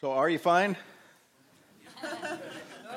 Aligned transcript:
So, 0.00 0.12
are 0.12 0.30
you 0.30 0.38
fine? 0.38 0.76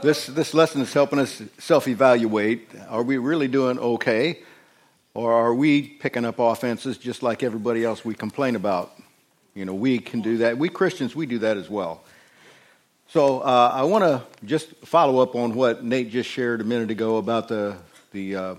this, 0.03 0.27
this 0.27 0.53
lesson 0.53 0.81
is 0.81 0.93
helping 0.93 1.17
us 1.17 1.41
self 1.57 1.87
evaluate. 1.87 2.69
Are 2.89 3.01
we 3.01 3.17
really 3.17 3.47
doing 3.47 3.79
okay? 3.79 4.43
Or 5.15 5.33
are 5.33 5.55
we 5.55 5.81
picking 5.81 6.25
up 6.25 6.37
offenses 6.37 6.99
just 6.99 7.23
like 7.23 7.41
everybody 7.41 7.83
else 7.83 8.05
we 8.05 8.13
complain 8.13 8.55
about? 8.55 8.93
You 9.55 9.65
know, 9.65 9.73
we 9.73 9.97
can 9.97 10.21
do 10.21 10.37
that. 10.37 10.59
We 10.59 10.69
Christians, 10.69 11.15
we 11.15 11.25
do 11.25 11.39
that 11.39 11.57
as 11.57 11.71
well. 11.71 12.03
So, 13.07 13.39
uh, 13.39 13.71
I 13.73 13.81
want 13.81 14.03
to 14.03 14.21
just 14.45 14.69
follow 14.85 15.23
up 15.23 15.35
on 15.35 15.55
what 15.55 15.83
Nate 15.83 16.11
just 16.11 16.29
shared 16.29 16.61
a 16.61 16.65
minute 16.65 16.91
ago 16.91 17.17
about 17.17 17.47
the, 17.47 17.77
the 18.11 18.35
uh, 18.35 18.55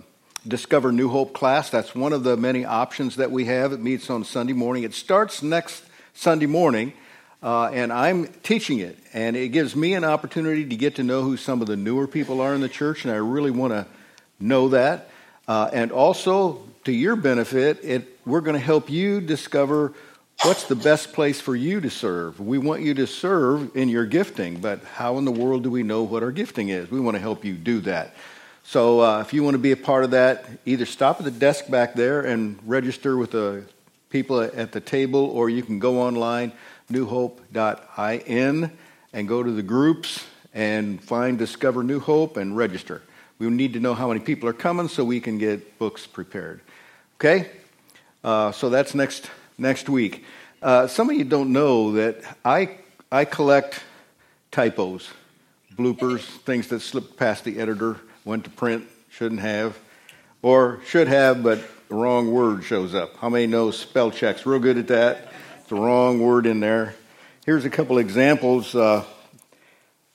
Discover 0.49 0.91
New 0.91 1.11
Hope 1.11 1.33
class. 1.33 1.71
That's 1.71 1.95
one 1.95 2.13
of 2.13 2.25
the 2.25 2.37
many 2.37 2.65
options 2.65 3.15
that 3.17 3.31
we 3.31 3.45
have. 3.45 3.73
It 3.73 3.79
meets 3.79 4.11
on 4.11 4.25
Sunday 4.25 4.53
morning. 4.53 4.83
It 4.83 4.95
starts 4.95 5.45
next 5.45 5.85
Sunday 6.13 6.47
morning. 6.47 6.95
Uh, 7.43 7.71
and 7.73 7.93
I'm 7.93 8.29
teaching 8.45 8.79
it, 8.79 8.97
and 9.13 9.37
it 9.37 9.49
gives 9.49 9.75
me 9.75 9.95
an 9.95 10.05
opportunity 10.05 10.65
to 10.65 10.77
get 10.77 10.97
to 10.97 11.03
know 11.03 11.23
who 11.23 11.37
some 11.37 11.61
of 11.61 11.67
the 11.67 11.77
newer 11.77 12.07
people 12.07 12.41
are 12.41 12.55
in 12.55 12.61
the 12.61 12.69
church, 12.69 13.05
and 13.05 13.13
I 13.13 13.17
really 13.17 13.51
want 13.51 13.73
to 13.73 13.87
know 14.39 14.69
that. 14.69 15.11
Uh, 15.49 15.69
and 15.73 15.91
also, 15.91 16.63
to 16.85 16.93
your 16.93 17.17
benefit, 17.17 17.81
it, 17.83 18.19
we're 18.25 18.43
going 18.43 18.55
to 18.55 18.65
help 18.65 18.89
you 18.89 19.21
discover 19.21 19.93
what's 20.43 20.65
the 20.65 20.77
best 20.77 21.13
place 21.13 21.41
for 21.41 21.57
you 21.57 21.81
to 21.81 21.91
serve. 21.91 22.39
We 22.39 22.59
want 22.59 22.83
you 22.83 22.95
to 22.95 23.09
serve 23.09 23.77
in 23.77 23.89
your 23.89 24.07
gifting, 24.07 24.61
but 24.61 24.85
how 24.85 25.19
in 25.19 25.25
the 25.25 25.33
world 25.33 25.65
do 25.65 25.71
we 25.71 25.83
know 25.83 26.05
what 26.05 26.23
our 26.23 26.31
gifting 26.31 26.69
is? 26.69 26.93
We 26.93 27.01
want 27.01 27.17
to 27.17 27.21
help 27.21 27.45
you 27.45 27.55
do 27.55 27.81
that. 27.81 28.15
So, 28.63 29.01
uh, 29.01 29.21
if 29.21 29.33
you 29.33 29.43
want 29.43 29.55
to 29.55 29.59
be 29.59 29.73
a 29.73 29.77
part 29.77 30.05
of 30.05 30.13
that, 30.13 30.49
either 30.65 30.87
stop 30.87 31.19
at 31.19 31.25
the 31.25 31.33
desk 31.33 31.69
back 31.69 31.95
there 31.95 32.21
and 32.21 32.57
register 32.65 33.17
with 33.17 33.33
the 33.33 33.65
people 34.11 34.41
at 34.41 34.71
the 34.71 34.81
table, 34.81 35.25
or 35.25 35.51
you 35.51 35.65
can 35.65 35.81
go 35.81 36.01
online 36.03 36.53
newhope.in 36.93 38.73
and 39.13 39.29
go 39.29 39.43
to 39.43 39.51
the 39.51 39.63
groups 39.63 40.25
and 40.55 41.03
find 41.03 41.39
Discover 41.39 41.83
New 41.83 42.01
Hope 42.01 42.37
and 42.37 42.57
register. 42.57 43.03
We 43.39 43.49
need 43.51 43.73
to 43.73 43.81
know 43.81 43.95
how 43.95 44.09
many 44.09 44.21
people 44.21 44.49
are 44.49 44.55
coming 44.55 44.89
so 44.89 45.05
we 45.05 45.21
can 45.21 45.39
get 45.39 45.79
books 45.79 46.07
prepared. 46.07 46.61
Okay? 47.17 47.51
Uh, 48.23 48.53
so 48.53 48.71
that's 48.71 48.95
next 48.95 49.31
next 49.59 49.89
week. 49.89 50.25
Uh, 50.63 50.87
some 50.87 51.11
of 51.11 51.17
you 51.17 51.25
don't 51.25 51.53
know 51.53 51.93
that 51.93 52.23
I 52.45 52.79
I 53.11 53.25
collect 53.25 53.83
typos, 54.51 55.09
bloopers, 55.75 56.21
things 56.45 56.69
that 56.69 56.81
slipped 56.81 57.17
past 57.17 57.45
the 57.45 57.59
editor, 57.59 57.97
went 58.25 58.45
to 58.45 58.51
print, 58.51 58.87
shouldn't 59.11 59.41
have, 59.41 59.77
or 60.41 60.81
should 60.87 61.09
have, 61.09 61.43
but 61.43 61.61
the 61.89 61.95
wrong 61.95 62.31
word 62.31 62.63
shows 62.65 62.95
up. 62.95 63.17
How 63.17 63.29
many 63.29 63.47
know 63.47 63.71
spell 63.71 64.11
checks? 64.11 64.47
Real 64.47 64.61
good 64.61 64.79
at 64.79 64.89
that 64.89 65.32
the 65.73 65.81
wrong 65.81 66.21
word 66.21 66.45
in 66.45 66.61
there. 66.61 66.95
Here's 67.47 67.65
a 67.65 67.71
couple 67.71 67.97
examples. 67.97 68.75
Uh, 68.75 69.05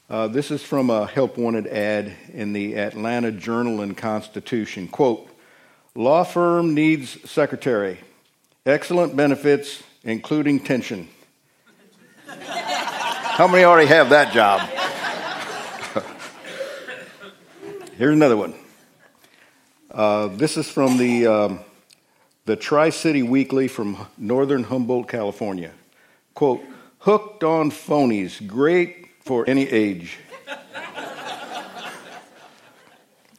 uh, 0.08 0.27
this 0.27 0.52
is 0.52 0.61
from 0.61 0.91
a 0.91 1.08
help 1.08 1.36
wanted 1.36 1.66
ad 1.66 2.16
in 2.31 2.53
the 2.53 2.75
Atlanta 2.75 3.31
Journal 3.31 3.81
and 3.81 3.97
Constitution. 3.97 4.88
Quote 4.88 5.27
Law 5.95 6.23
firm 6.23 6.75
needs 6.75 7.17
secretary. 7.27 7.97
Excellent 8.67 9.16
benefits, 9.16 9.81
including 10.03 10.59
tension. 10.59 11.08
How 12.27 13.47
many 13.47 13.64
already 13.64 13.88
have 13.88 14.11
that 14.11 14.33
job? 14.33 14.61
Here's 17.97 18.14
another 18.14 18.38
one. 18.38 18.53
Uh, 19.89 20.27
this 20.27 20.55
is 20.55 20.69
from 20.69 20.99
the 20.99 21.25
um, 21.25 21.59
the 22.47 22.55
Tri 22.55 22.89
City 22.91 23.23
Weekly 23.23 23.67
from 23.67 24.07
Northern 24.17 24.63
Humboldt, 24.63 25.09
California. 25.09 25.73
Quote, 26.33 26.63
hooked 26.99 27.43
on 27.43 27.71
phonies, 27.71 28.45
great 28.47 29.09
for 29.19 29.43
any 29.49 29.67
age. 29.67 30.17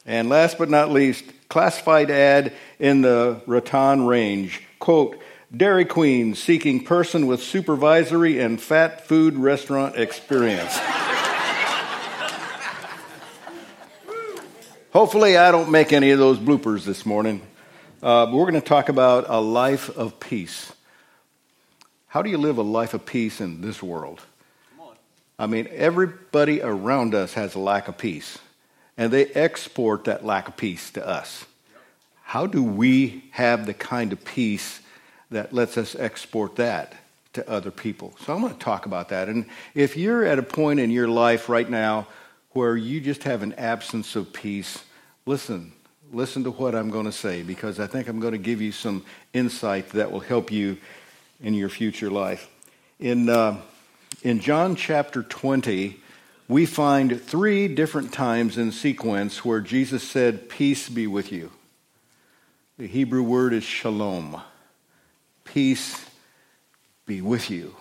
and 0.04 0.28
last 0.28 0.58
but 0.58 0.68
not 0.68 0.90
least, 0.90 1.24
classified 1.48 2.10
ad 2.10 2.52
in 2.78 3.00
the 3.00 3.40
Raton 3.46 4.06
Range. 4.06 4.62
Quote, 4.78 5.18
Dairy 5.56 5.86
Queen 5.86 6.34
seeking 6.34 6.84
person 6.84 7.26
with 7.26 7.42
supervisory 7.42 8.38
and 8.38 8.60
fat 8.60 9.08
food 9.08 9.36
restaurant 9.36 9.96
experience. 9.96 10.78
Hopefully, 14.92 15.38
I 15.38 15.50
don't 15.50 15.70
make 15.70 15.94
any 15.94 16.10
of 16.10 16.18
those 16.18 16.38
bloopers 16.38 16.84
this 16.84 17.06
morning. 17.06 17.40
Uh, 18.00 18.30
we're 18.30 18.48
going 18.48 18.54
to 18.54 18.60
talk 18.60 18.88
about 18.88 19.24
a 19.28 19.40
life 19.40 19.96
of 19.96 20.20
peace. 20.20 20.72
How 22.06 22.22
do 22.22 22.30
you 22.30 22.38
live 22.38 22.56
a 22.56 22.62
life 22.62 22.94
of 22.94 23.04
peace 23.04 23.40
in 23.40 23.60
this 23.60 23.82
world? 23.82 24.20
I 25.36 25.46
mean, 25.46 25.68
everybody 25.72 26.62
around 26.62 27.16
us 27.16 27.34
has 27.34 27.56
a 27.56 27.58
lack 27.58 27.88
of 27.88 27.98
peace, 27.98 28.38
and 28.96 29.12
they 29.12 29.26
export 29.26 30.04
that 30.04 30.24
lack 30.24 30.46
of 30.46 30.56
peace 30.56 30.92
to 30.92 31.04
us. 31.04 31.44
How 32.22 32.46
do 32.46 32.62
we 32.62 33.24
have 33.32 33.66
the 33.66 33.74
kind 33.74 34.12
of 34.12 34.24
peace 34.24 34.80
that 35.32 35.52
lets 35.52 35.76
us 35.76 35.96
export 35.96 36.54
that 36.54 36.94
to 37.32 37.48
other 37.50 37.72
people? 37.72 38.14
So 38.24 38.32
I'm 38.32 38.42
going 38.42 38.52
to 38.52 38.60
talk 38.60 38.86
about 38.86 39.08
that. 39.08 39.28
And 39.28 39.46
if 39.74 39.96
you're 39.96 40.24
at 40.24 40.38
a 40.38 40.44
point 40.44 40.78
in 40.78 40.92
your 40.92 41.08
life 41.08 41.48
right 41.48 41.68
now 41.68 42.06
where 42.50 42.76
you 42.76 43.00
just 43.00 43.24
have 43.24 43.42
an 43.42 43.54
absence 43.54 44.14
of 44.14 44.32
peace, 44.32 44.84
listen, 45.26 45.72
listen 46.12 46.44
to 46.44 46.50
what 46.50 46.74
I'm 46.74 46.90
going 46.90 47.04
to 47.06 47.12
say 47.12 47.42
because 47.42 47.78
I 47.78 47.86
think 47.86 48.08
I'm 48.08 48.20
going 48.20 48.32
to 48.32 48.38
give 48.38 48.60
you 48.60 48.72
some 48.72 49.04
insight 49.32 49.90
that 49.90 50.10
will 50.10 50.20
help 50.20 50.50
you 50.50 50.78
in 51.40 51.54
your 51.54 51.68
future 51.68 52.10
life. 52.10 52.48
In, 52.98 53.28
uh, 53.28 53.60
in 54.22 54.40
John 54.40 54.74
chapter 54.74 55.22
20, 55.22 56.00
we 56.48 56.66
find 56.66 57.20
three 57.20 57.68
different 57.68 58.12
times 58.12 58.56
in 58.56 58.72
sequence 58.72 59.44
where 59.44 59.60
Jesus 59.60 60.02
said, 60.02 60.48
Peace 60.48 60.88
be 60.88 61.06
with 61.06 61.30
you. 61.30 61.50
The 62.78 62.86
Hebrew 62.86 63.22
word 63.22 63.52
is 63.52 63.64
shalom. 63.64 64.40
Peace 65.44 66.04
be 67.06 67.20
with 67.20 67.50
you. 67.50 67.74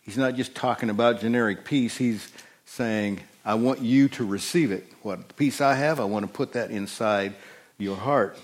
He's 0.00 0.16
not 0.16 0.36
just 0.36 0.54
talking 0.54 0.90
about 0.90 1.20
generic 1.20 1.64
peace, 1.64 1.96
he's 1.96 2.30
saying, 2.64 3.20
I 3.44 3.54
want 3.54 3.80
you 3.80 4.08
to 4.10 4.24
receive 4.24 4.72
it. 4.72 4.86
What 5.02 5.36
peace 5.36 5.60
I 5.60 5.74
have, 5.74 6.00
I 6.00 6.04
want 6.04 6.26
to 6.26 6.32
put 6.32 6.54
that 6.54 6.70
inside 6.70 7.34
your 7.78 7.96
heart. 7.96 8.38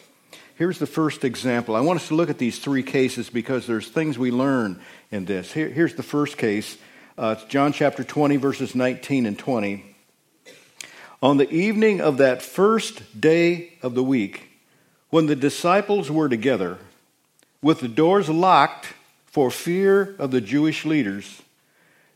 Here's 0.57 0.79
the 0.79 0.87
first 0.87 1.25
example. 1.25 1.75
I 1.75 1.81
want 1.81 2.01
us 2.01 2.09
to 2.09 2.15
look 2.15 2.31
at 2.31 2.39
these 2.39 2.59
three 2.59 2.83
cases 2.83 3.31
because 3.31 3.67
there's 3.67 3.89
things 3.89 4.19
we 4.19 4.31
learn 4.31 4.81
in 5.11 5.25
this. 5.25 5.53
Here, 5.53 5.69
here's 5.69 5.95
the 5.95 6.03
first 6.03 6.37
case. 6.37 6.77
Uh, 7.17 7.37
it's 7.39 7.47
John 7.47 7.73
chapter 7.73 8.05
20, 8.05 8.37
verses 8.37 8.75
19 8.75 9.27
and 9.27 9.39
20. 9.39 9.85
On 11.23 11.37
the 11.37 11.51
evening 11.51 12.01
of 12.01 12.19
that 12.19 12.43
first 12.43 13.21
day 13.21 13.75
of 13.83 13.95
the 13.95 14.03
week, 14.03 14.49
when 15.11 15.27
the 15.27 15.37
disciples 15.37 16.11
were 16.11 16.29
together, 16.29 16.79
with 17.63 17.81
the 17.81 17.89
doors 17.89 18.29
locked 18.29 18.89
for 19.27 19.51
fear 19.51 20.15
of 20.19 20.31
the 20.31 20.41
Jewish 20.41 20.85
leaders, 20.85 21.43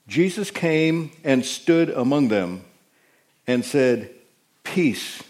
Jesus 0.08 0.50
came 0.50 1.10
and 1.22 1.44
stood 1.44 1.90
among 1.90 2.28
them 2.28 2.64
and 3.46 3.64
said, 3.64 4.10
Peace 4.62 5.22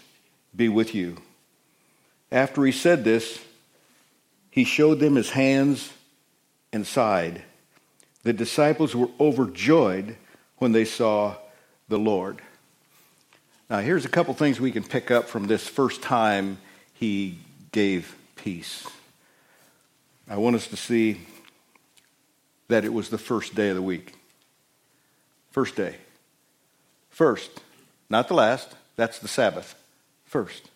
be 0.55 0.69
with 0.69 0.95
you. 0.95 1.17
After 2.31 2.65
he 2.65 2.71
said 2.71 3.03
this, 3.03 3.39
he 4.49 4.63
showed 4.63 4.99
them 4.99 5.15
his 5.15 5.31
hands 5.31 5.91
and 6.71 6.85
side. 6.85 7.43
The 8.23 8.33
disciples 8.33 8.95
were 8.95 9.09
overjoyed 9.19 10.17
when 10.57 10.71
they 10.71 10.85
saw 10.85 11.35
the 11.87 11.99
Lord. 11.99 12.41
Now, 13.69 13.79
here's 13.79 14.05
a 14.05 14.09
couple 14.09 14.33
things 14.33 14.59
we 14.59 14.71
can 14.71 14.83
pick 14.83 15.11
up 15.11 15.27
from 15.27 15.47
this 15.47 15.67
first 15.67 16.01
time 16.01 16.57
he 16.93 17.37
gave 17.71 18.15
peace. 18.35 18.87
I 20.29 20.37
want 20.37 20.55
us 20.55 20.67
to 20.67 20.77
see 20.77 21.21
that 22.67 22.85
it 22.85 22.93
was 22.93 23.09
the 23.09 23.17
first 23.17 23.55
day 23.55 23.69
of 23.69 23.75
the 23.75 23.81
week. 23.81 24.13
First 25.51 25.75
day. 25.75 25.97
First, 27.09 27.61
not 28.09 28.27
the 28.27 28.33
last. 28.33 28.75
That's 28.95 29.19
the 29.19 29.27
Sabbath. 29.27 29.75
First, 30.25 30.69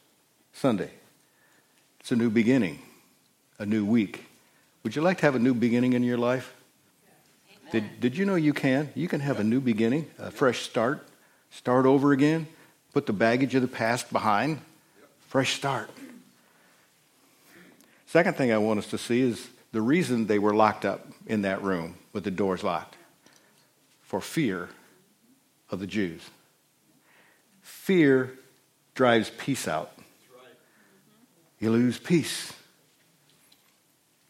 Sunday. 0.53 0.91
It's 1.99 2.11
a 2.11 2.15
new 2.15 2.29
beginning, 2.29 2.79
a 3.57 3.65
new 3.65 3.85
week. 3.85 4.25
Would 4.83 4.95
you 4.95 5.01
like 5.01 5.17
to 5.19 5.25
have 5.25 5.35
a 5.35 5.39
new 5.39 5.53
beginning 5.53 5.93
in 5.93 6.03
your 6.03 6.17
life? 6.17 6.53
Did, 7.71 7.99
did 7.99 8.17
you 8.17 8.25
know 8.25 8.35
you 8.35 8.53
can? 8.53 8.89
You 8.95 9.07
can 9.07 9.19
have 9.19 9.39
a 9.39 9.43
new 9.43 9.59
beginning, 9.59 10.07
a 10.17 10.31
fresh 10.31 10.61
start, 10.61 11.05
start 11.51 11.85
over 11.85 12.11
again, 12.11 12.47
put 12.93 13.05
the 13.05 13.13
baggage 13.13 13.53
of 13.53 13.61
the 13.61 13.67
past 13.67 14.11
behind, 14.11 14.61
fresh 15.27 15.53
start. 15.53 15.89
Second 18.07 18.37
thing 18.37 18.51
I 18.51 18.57
want 18.57 18.79
us 18.79 18.87
to 18.87 18.97
see 18.97 19.21
is 19.21 19.49
the 19.71 19.81
reason 19.81 20.25
they 20.25 20.39
were 20.39 20.55
locked 20.55 20.83
up 20.83 21.05
in 21.27 21.43
that 21.43 21.61
room 21.61 21.95
with 22.11 22.23
the 22.23 22.31
doors 22.31 22.63
locked 22.63 22.95
for 24.01 24.19
fear 24.19 24.69
of 25.69 25.79
the 25.79 25.85
Jews. 25.85 26.21
Fear 27.61 28.31
drives 28.95 29.29
peace 29.37 29.67
out. 29.67 29.91
You 31.59 31.71
lose 31.71 31.97
peace 31.97 32.53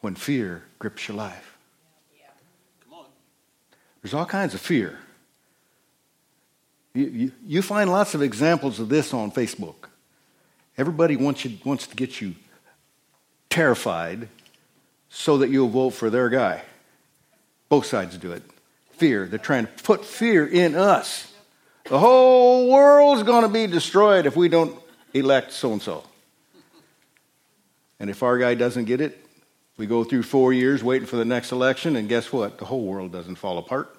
when 0.01 0.15
fear 0.15 0.63
grips 0.79 1.07
your 1.07 1.17
life. 1.17 1.57
There's 4.01 4.13
all 4.13 4.25
kinds 4.25 4.53
of 4.53 4.61
fear. 4.61 4.97
You, 6.93 7.05
you, 7.05 7.31
you 7.45 7.61
find 7.61 7.91
lots 7.91 8.15
of 8.15 8.21
examples 8.21 8.79
of 8.79 8.89
this 8.89 9.13
on 9.13 9.31
Facebook. 9.31 9.89
Everybody 10.77 11.17
wants, 11.17 11.43
you, 11.45 11.57
wants 11.65 11.87
to 11.87 11.95
get 11.95 12.21
you 12.21 12.35
terrified 13.49 14.29
so 15.09 15.39
that 15.39 15.49
you'll 15.49 15.69
vote 15.69 15.91
for 15.91 16.09
their 16.09 16.29
guy. 16.29 16.61
Both 17.67 17.85
sides 17.85 18.17
do 18.17 18.31
it. 18.31 18.43
Fear. 18.91 19.27
They're 19.27 19.37
trying 19.37 19.67
to 19.67 19.83
put 19.83 20.05
fear 20.05 20.47
in 20.47 20.75
us. 20.75 21.31
The 21.85 21.99
whole 21.99 22.71
world's 22.71 23.23
going 23.23 23.43
to 23.43 23.49
be 23.49 23.67
destroyed 23.67 24.25
if 24.25 24.35
we 24.35 24.49
don't 24.49 24.79
elect 25.13 25.51
so 25.51 25.73
and 25.73 25.81
so. 25.81 26.03
And 27.99 28.09
if 28.09 28.23
our 28.23 28.37
guy 28.37 28.55
doesn't 28.55 28.85
get 28.85 29.01
it, 29.01 29.25
we 29.77 29.85
go 29.85 30.03
through 30.03 30.23
four 30.23 30.51
years 30.53 30.83
waiting 30.83 31.07
for 31.07 31.15
the 31.15 31.25
next 31.25 31.51
election, 31.51 31.95
and 31.95 32.09
guess 32.09 32.31
what? 32.33 32.57
The 32.57 32.65
whole 32.65 32.85
world 32.85 33.11
doesn't 33.11 33.35
fall 33.35 33.57
apart. 33.57 33.95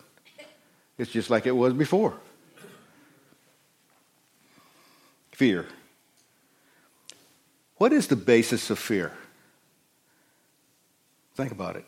It's 0.99 1.11
just 1.11 1.31
like 1.31 1.47
it 1.47 1.53
was 1.53 1.73
before. 1.73 2.15
Fear. 5.33 5.67
What 7.77 7.95
is 7.95 8.09
the 8.09 8.17
basis 8.17 8.69
of 8.69 8.79
fear? 8.79 9.13
Think 11.35 11.53
about 11.53 11.77
it. 11.77 11.87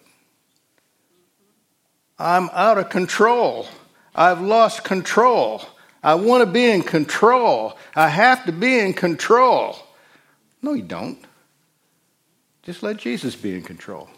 I'm 2.19 2.49
out 2.55 2.79
of 2.79 2.89
control. 2.89 3.67
I've 4.15 4.41
lost 4.41 4.85
control. 4.85 5.63
I 6.03 6.15
want 6.15 6.43
to 6.43 6.51
be 6.51 6.71
in 6.71 6.83
control. 6.83 7.77
I 7.95 8.09
have 8.09 8.47
to 8.47 8.53
be 8.53 8.79
in 8.79 8.95
control. 8.95 9.77
No, 10.63 10.73
you 10.73 10.83
don't. 10.83 11.19
Just 12.63 12.83
let 12.83 12.97
Jesus 12.97 13.35
be 13.35 13.55
in 13.55 13.63
control. 13.63 14.09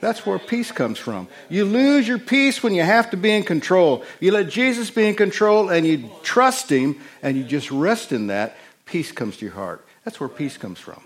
That's 0.00 0.26
where 0.26 0.38
peace 0.38 0.70
comes 0.70 0.98
from. 0.98 1.28
You 1.48 1.64
lose 1.64 2.06
your 2.06 2.18
peace 2.18 2.62
when 2.62 2.74
you 2.74 2.82
have 2.82 3.10
to 3.10 3.16
be 3.16 3.30
in 3.30 3.42
control. 3.42 4.04
You 4.20 4.32
let 4.32 4.48
Jesus 4.48 4.90
be 4.90 5.06
in 5.08 5.14
control 5.14 5.70
and 5.70 5.86
you 5.86 6.10
trust 6.22 6.70
Him 6.70 7.00
and 7.22 7.36
you 7.36 7.44
just 7.44 7.70
rest 7.70 8.12
in 8.12 8.26
that, 8.26 8.56
peace 8.84 9.12
comes 9.12 9.38
to 9.38 9.46
your 9.46 9.54
heart. 9.54 9.86
That's 10.04 10.20
where 10.20 10.28
peace 10.28 10.58
comes 10.58 10.78
from. 10.78 11.02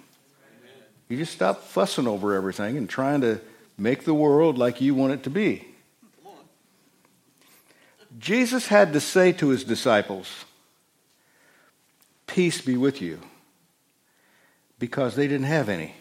You 1.09 1.17
just 1.17 1.33
stop 1.33 1.63
fussing 1.63 2.07
over 2.07 2.35
everything 2.35 2.77
and 2.77 2.89
trying 2.89 3.21
to 3.21 3.41
make 3.77 4.05
the 4.05 4.15
world 4.15 4.59
like 4.59 4.81
you 4.81 4.95
want 4.95 5.13
it 5.13 5.23
to 5.25 5.31
be. 5.31 5.65
Jesus 8.19 8.67
had 8.67 8.93
to 8.95 9.01
say 9.01 9.33
to 9.33 9.49
his 9.49 9.65
disciples, 9.65 10.45
Peace 12.27 12.61
be 12.61 12.77
with 12.77 13.01
you, 13.01 13.21
because 14.79 15.15
they 15.15 15.29
didn't 15.29 15.47
have 15.47 15.69
any. 15.69 15.95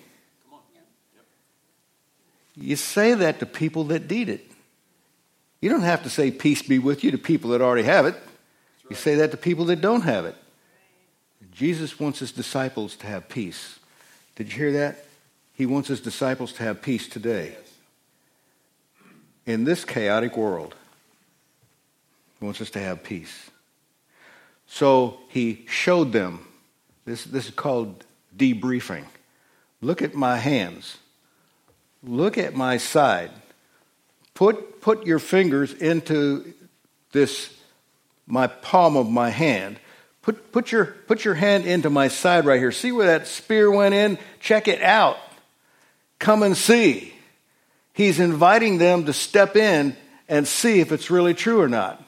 You 2.60 2.76
say 2.76 3.14
that 3.14 3.40
to 3.40 3.46
people 3.46 3.86
that 3.86 4.10
need 4.10 4.30
it. 4.30 4.50
You 5.62 5.70
don't 5.70 5.82
have 5.82 6.04
to 6.04 6.10
say 6.10 6.32
peace 6.32 6.62
be 6.62 6.80
with 6.80 7.04
you 7.04 7.12
to 7.12 7.18
people 7.18 7.52
that 7.52 7.62
already 7.62 7.84
have 7.84 8.06
it. 8.06 8.16
You 8.90 8.96
say 8.96 9.16
that 9.16 9.32
to 9.32 9.38
people 9.38 9.66
that 9.66 9.82
don't 9.82 10.02
have 10.02 10.26
it. 10.26 10.36
Jesus 11.52 12.00
wants 12.00 12.20
his 12.20 12.32
disciples 12.32 12.96
to 12.98 13.08
have 13.08 13.30
peace. 13.30 13.80
Did 14.36 14.52
you 14.52 14.58
hear 14.58 14.72
that? 14.74 15.06
He 15.54 15.66
wants 15.66 15.88
his 15.88 16.02
disciples 16.02 16.54
to 16.54 16.64
have 16.64 16.82
peace 16.82 17.08
today. 17.08 17.56
In 19.46 19.64
this 19.64 19.84
chaotic 19.84 20.38
world, 20.38 20.76
he 22.40 22.46
wants 22.46 22.62
us 22.62 22.70
to 22.72 22.80
have 22.80 23.04
peace. 23.04 23.50
So 24.68 25.20
he 25.30 25.66
showed 25.68 26.12
them. 26.12 26.46
This, 27.06 27.24
this 27.24 27.46
is 27.46 27.56
called 27.56 28.04
debriefing. 28.36 29.06
Look 29.82 30.02
at 30.02 30.14
my 30.14 30.38
hands. 30.38 30.98
Look 32.04 32.38
at 32.38 32.56
my 32.56 32.78
side. 32.78 33.32
Put, 34.34 34.82
put 34.82 35.06
your 35.06 35.20
fingers 35.20 35.74
into 35.74 36.54
this, 37.12 37.54
my 38.28 38.48
palm 38.48 38.96
of 38.96 39.10
my 39.10 39.30
hand. 39.30 39.80
Put, 40.22 40.52
put, 40.52 40.72
your, 40.72 40.86
put 40.86 41.26
your 41.26 41.34
hand 41.34 41.66
into 41.66 41.90
my 41.90 42.10
side 42.10 42.46
right 42.46 42.60
here. 42.60 42.72
See 42.72 42.92
where 42.92 43.08
that 43.08 43.28
spear 43.28 43.72
went 43.72 43.96
in? 43.96 44.18
Check 44.40 44.68
it 44.68 44.82
out. 44.82 45.18
Come 46.20 46.44
and 46.44 46.56
see. 46.56 47.14
He's 47.94 48.20
inviting 48.20 48.78
them 48.78 49.06
to 49.06 49.14
step 49.14 49.56
in 49.56 49.96
and 50.30 50.48
see 50.48 50.82
if 50.82 50.92
it's 50.92 51.10
really 51.10 51.34
true 51.34 51.62
or 51.62 51.70
not. 51.70 52.04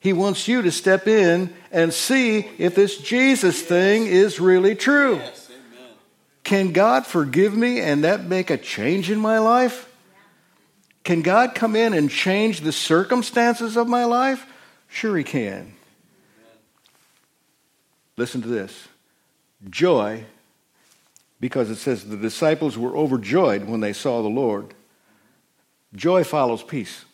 He 0.00 0.12
wants 0.12 0.48
you 0.48 0.62
to 0.62 0.72
step 0.72 1.06
in 1.06 1.52
and 1.72 1.92
see 1.92 2.48
if 2.58 2.74
this 2.74 2.98
Jesus 2.98 3.60
thing 3.60 4.06
is 4.06 4.40
really 4.40 4.74
true. 4.74 5.20
Can 6.48 6.72
God 6.72 7.04
forgive 7.04 7.54
me 7.54 7.78
and 7.78 8.04
that 8.04 8.24
make 8.24 8.48
a 8.48 8.56
change 8.56 9.10
in 9.10 9.20
my 9.20 9.38
life? 9.38 9.86
Can 11.04 11.20
God 11.20 11.54
come 11.54 11.76
in 11.76 11.92
and 11.92 12.08
change 12.08 12.62
the 12.62 12.72
circumstances 12.72 13.76
of 13.76 13.86
my 13.86 14.06
life? 14.06 14.46
Sure, 14.88 15.14
He 15.14 15.24
can. 15.24 15.74
Listen 18.16 18.40
to 18.40 18.48
this 18.48 18.88
joy, 19.68 20.24
because 21.38 21.68
it 21.68 21.76
says 21.76 22.06
the 22.06 22.16
disciples 22.16 22.78
were 22.78 22.96
overjoyed 22.96 23.64
when 23.64 23.80
they 23.80 23.92
saw 23.92 24.22
the 24.22 24.28
Lord. 24.28 24.72
Joy 25.94 26.24
follows 26.24 26.62
peace. 26.62 27.04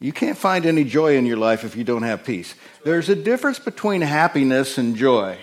You 0.00 0.12
can't 0.12 0.36
find 0.36 0.66
any 0.66 0.82
joy 0.82 1.16
in 1.16 1.24
your 1.24 1.36
life 1.36 1.62
if 1.62 1.76
you 1.76 1.84
don't 1.84 2.02
have 2.02 2.24
peace. 2.24 2.56
There's 2.84 3.08
a 3.08 3.14
difference 3.14 3.60
between 3.60 4.00
happiness 4.00 4.76
and 4.76 4.96
joy. 4.96 5.38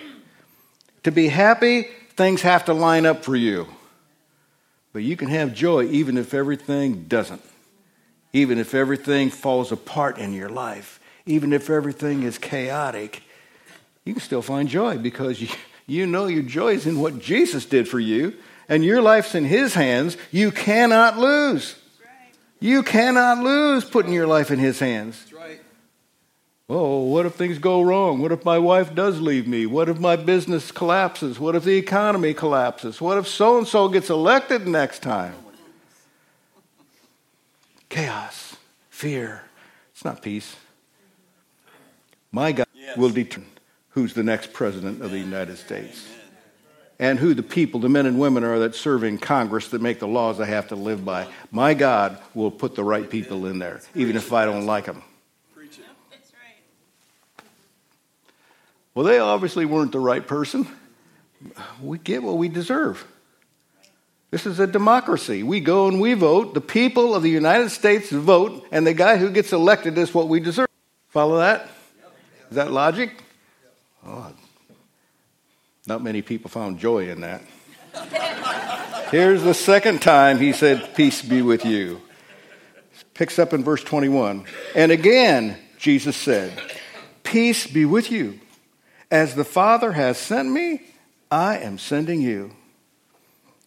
To 1.04 1.10
be 1.10 1.28
happy 1.28 1.88
Things 2.16 2.42
have 2.42 2.64
to 2.66 2.72
line 2.72 3.04
up 3.04 3.24
for 3.24 3.36
you. 3.36 3.68
But 4.92 5.02
you 5.02 5.16
can 5.16 5.28
have 5.28 5.52
joy 5.52 5.84
even 5.84 6.16
if 6.16 6.32
everything 6.32 7.04
doesn't, 7.04 7.42
even 8.32 8.58
if 8.58 8.74
everything 8.74 9.28
falls 9.28 9.70
apart 9.70 10.16
in 10.16 10.32
your 10.32 10.48
life, 10.48 10.98
even 11.26 11.52
if 11.52 11.68
everything 11.68 12.22
is 12.22 12.38
chaotic. 12.38 13.22
You 14.06 14.14
can 14.14 14.22
still 14.22 14.40
find 14.40 14.68
joy 14.68 14.96
because 14.96 15.42
you, 15.42 15.48
you 15.86 16.06
know 16.06 16.26
your 16.26 16.44
joy 16.44 16.72
is 16.72 16.86
in 16.86 16.98
what 16.98 17.18
Jesus 17.18 17.66
did 17.66 17.86
for 17.86 18.00
you, 18.00 18.34
and 18.70 18.82
your 18.82 19.02
life's 19.02 19.34
in 19.34 19.44
His 19.44 19.74
hands. 19.74 20.16
You 20.30 20.50
cannot 20.50 21.18
lose. 21.18 21.74
You 22.58 22.82
cannot 22.82 23.44
lose 23.44 23.84
putting 23.84 24.14
your 24.14 24.26
life 24.26 24.50
in 24.50 24.58
His 24.58 24.78
hands. 24.78 25.25
Oh, 26.68 27.04
what 27.04 27.26
if 27.26 27.34
things 27.34 27.58
go 27.58 27.80
wrong? 27.80 28.20
What 28.20 28.32
if 28.32 28.44
my 28.44 28.58
wife 28.58 28.92
does 28.92 29.20
leave 29.20 29.46
me? 29.46 29.66
What 29.66 29.88
if 29.88 30.00
my 30.00 30.16
business 30.16 30.72
collapses? 30.72 31.38
What 31.38 31.54
if 31.54 31.62
the 31.62 31.76
economy 31.76 32.34
collapses? 32.34 33.00
What 33.00 33.18
if 33.18 33.28
so 33.28 33.58
and 33.58 33.66
so 33.66 33.88
gets 33.88 34.10
elected 34.10 34.66
next 34.66 35.00
time? 35.00 35.34
Chaos, 37.88 38.56
fear. 38.90 39.42
It's 39.92 40.04
not 40.04 40.22
peace. 40.22 40.56
My 42.32 42.50
God 42.50 42.66
yes. 42.74 42.96
will 42.96 43.10
determine 43.10 43.48
who's 43.90 44.12
the 44.12 44.24
next 44.24 44.52
president 44.52 45.02
of 45.02 45.12
the 45.12 45.18
United 45.20 45.58
States 45.58 46.04
and 46.98 47.18
who 47.18 47.32
the 47.32 47.42
people, 47.44 47.78
the 47.78 47.88
men 47.88 48.06
and 48.06 48.18
women 48.18 48.42
are 48.42 48.58
that 48.58 48.74
serve 48.74 49.04
in 49.04 49.18
Congress 49.18 49.68
that 49.68 49.80
make 49.80 50.00
the 50.00 50.08
laws 50.08 50.40
I 50.40 50.46
have 50.46 50.68
to 50.68 50.76
live 50.76 51.04
by. 51.04 51.28
My 51.52 51.74
God 51.74 52.18
will 52.34 52.50
put 52.50 52.74
the 52.74 52.82
right 52.82 53.08
people 53.08 53.46
in 53.46 53.60
there, 53.60 53.80
even 53.94 54.16
if 54.16 54.32
I 54.32 54.44
don't 54.44 54.66
like 54.66 54.86
them. 54.86 55.02
Well, 58.96 59.04
they 59.04 59.18
obviously 59.18 59.66
weren't 59.66 59.92
the 59.92 60.00
right 60.00 60.26
person. 60.26 60.66
We 61.82 61.98
get 61.98 62.22
what 62.22 62.38
we 62.38 62.48
deserve. 62.48 63.06
This 64.30 64.46
is 64.46 64.58
a 64.58 64.66
democracy. 64.66 65.42
We 65.42 65.60
go 65.60 65.86
and 65.86 66.00
we 66.00 66.14
vote. 66.14 66.54
The 66.54 66.62
people 66.62 67.14
of 67.14 67.22
the 67.22 67.28
United 67.28 67.68
States 67.68 68.08
vote, 68.08 68.66
and 68.72 68.86
the 68.86 68.94
guy 68.94 69.18
who 69.18 69.28
gets 69.28 69.52
elected 69.52 69.98
is 69.98 70.14
what 70.14 70.28
we 70.28 70.40
deserve. 70.40 70.68
Follow 71.10 71.36
that? 71.36 71.68
Is 72.48 72.56
that 72.56 72.72
logic? 72.72 73.22
Oh, 74.06 74.32
not 75.86 76.02
many 76.02 76.22
people 76.22 76.48
found 76.48 76.78
joy 76.78 77.10
in 77.10 77.20
that. 77.20 77.42
Here's 79.10 79.42
the 79.42 79.52
second 79.52 80.00
time 80.00 80.38
he 80.38 80.54
said, 80.54 80.94
Peace 80.94 81.20
be 81.20 81.42
with 81.42 81.66
you. 81.66 82.00
Picks 83.12 83.38
up 83.38 83.52
in 83.52 83.62
verse 83.62 83.84
21. 83.84 84.46
And 84.74 84.90
again, 84.90 85.58
Jesus 85.76 86.16
said, 86.16 86.58
Peace 87.22 87.66
be 87.66 87.84
with 87.84 88.10
you. 88.10 88.40
As 89.10 89.34
the 89.34 89.44
Father 89.44 89.92
has 89.92 90.18
sent 90.18 90.50
me, 90.50 90.82
I 91.30 91.58
am 91.58 91.78
sending 91.78 92.20
you. 92.20 92.52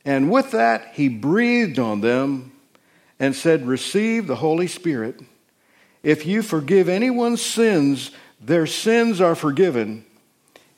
And 0.06 0.32
with 0.32 0.52
that, 0.52 0.92
he 0.94 1.10
breathed 1.10 1.80
on 1.80 2.02
them 2.02 2.52
and 3.20 3.36
said, 3.36 3.68
Receive 3.68 4.28
the 4.28 4.38
Holy 4.38 4.68
Spirit. 4.68 5.20
If 6.04 6.26
you 6.26 6.42
forgive 6.42 6.88
anyone's 6.88 7.42
sins, 7.42 8.12
their 8.40 8.66
sins 8.66 9.20
are 9.20 9.36
forgiven. 9.36 10.06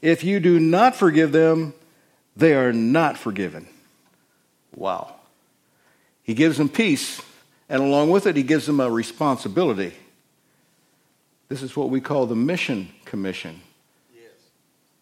If 0.01 0.23
you 0.23 0.39
do 0.39 0.59
not 0.59 0.95
forgive 0.95 1.31
them, 1.31 1.73
they 2.35 2.55
are 2.55 2.73
not 2.73 3.17
forgiven. 3.17 3.67
Wow. 4.75 5.15
He 6.23 6.33
gives 6.33 6.57
them 6.57 6.69
peace, 6.69 7.21
and 7.69 7.83
along 7.83 8.09
with 8.09 8.25
it, 8.25 8.35
he 8.35 8.43
gives 8.43 8.65
them 8.65 8.79
a 8.79 8.89
responsibility. 8.89 9.93
This 11.49 11.61
is 11.61 11.75
what 11.75 11.89
we 11.89 12.01
call 12.01 12.25
the 12.25 12.35
mission 12.35 12.89
commission. 13.05 13.61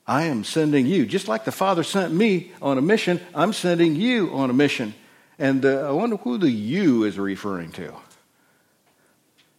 I 0.09 0.23
am 0.23 0.43
sending 0.43 0.87
you. 0.87 1.05
Just 1.05 1.27
like 1.27 1.45
the 1.45 1.51
Father 1.51 1.83
sent 1.83 2.11
me 2.11 2.51
on 2.63 2.79
a 2.79 2.81
mission, 2.81 3.21
I'm 3.35 3.53
sending 3.53 3.95
you 3.95 4.33
on 4.33 4.49
a 4.49 4.53
mission. 4.53 4.95
And 5.37 5.63
uh, 5.63 5.87
I 5.87 5.91
wonder 5.91 6.17
who 6.17 6.39
the 6.39 6.49
you 6.49 7.03
is 7.03 7.19
referring 7.19 7.71
to. 7.73 7.93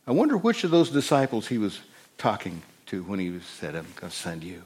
I 0.09 0.11
wonder 0.11 0.37
which 0.37 0.65
of 0.65 0.73
those 0.73 0.91
disciples 0.91 1.47
he 1.47 1.57
was 1.57 1.79
talking 2.19 2.63
to 2.87 3.05
when 3.05 3.21
he 3.21 3.39
said, 3.61 3.77
I'm 3.77 3.87
going 3.95 4.11
to 4.11 4.17
send 4.17 4.43
you? 4.43 4.65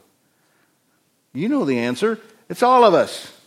You 1.34 1.50
know 1.50 1.66
the 1.66 1.80
answer. 1.80 2.18
It's 2.48 2.62
all 2.62 2.84
of 2.86 2.94
us. 2.94 3.38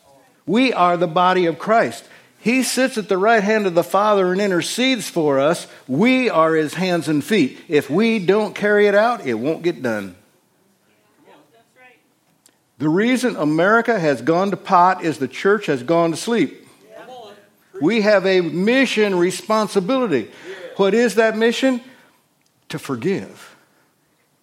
We 0.45 0.71
are 0.73 0.95
the 0.95 1.07
body 1.07 1.47
of 1.47 1.57
Christ. 1.57 2.05
He 2.37 2.61
sits 2.61 2.99
at 2.99 3.09
the 3.09 3.17
right 3.17 3.43
hand 3.43 3.65
of 3.65 3.73
the 3.73 3.83
Father 3.83 4.31
and 4.31 4.39
intercedes 4.39 5.09
for 5.09 5.39
us. 5.39 5.65
We 5.87 6.29
are 6.29 6.53
his 6.53 6.75
hands 6.75 7.07
and 7.07 7.23
feet. 7.23 7.57
If 7.67 7.89
we 7.89 8.23
don't 8.23 8.53
carry 8.53 8.85
it 8.85 8.93
out, 8.93 9.25
it 9.25 9.33
won't 9.33 9.63
get 9.63 9.81
done. 9.81 10.15
The 12.77 12.89
reason 12.89 13.35
America 13.35 13.99
has 13.99 14.21
gone 14.21 14.51
to 14.51 14.57
pot 14.57 15.03
is 15.03 15.17
the 15.17 15.27
church 15.27 15.65
has 15.65 15.81
gone 15.83 16.11
to 16.11 16.17
sleep. 16.17 16.67
We 17.81 18.01
have 18.01 18.25
a 18.25 18.41
mission 18.41 19.17
responsibility. 19.17 20.31
What 20.77 20.93
is 20.93 21.15
that 21.15 21.37
mission? 21.37 21.81
To 22.69 22.79
forgive. 22.79 23.55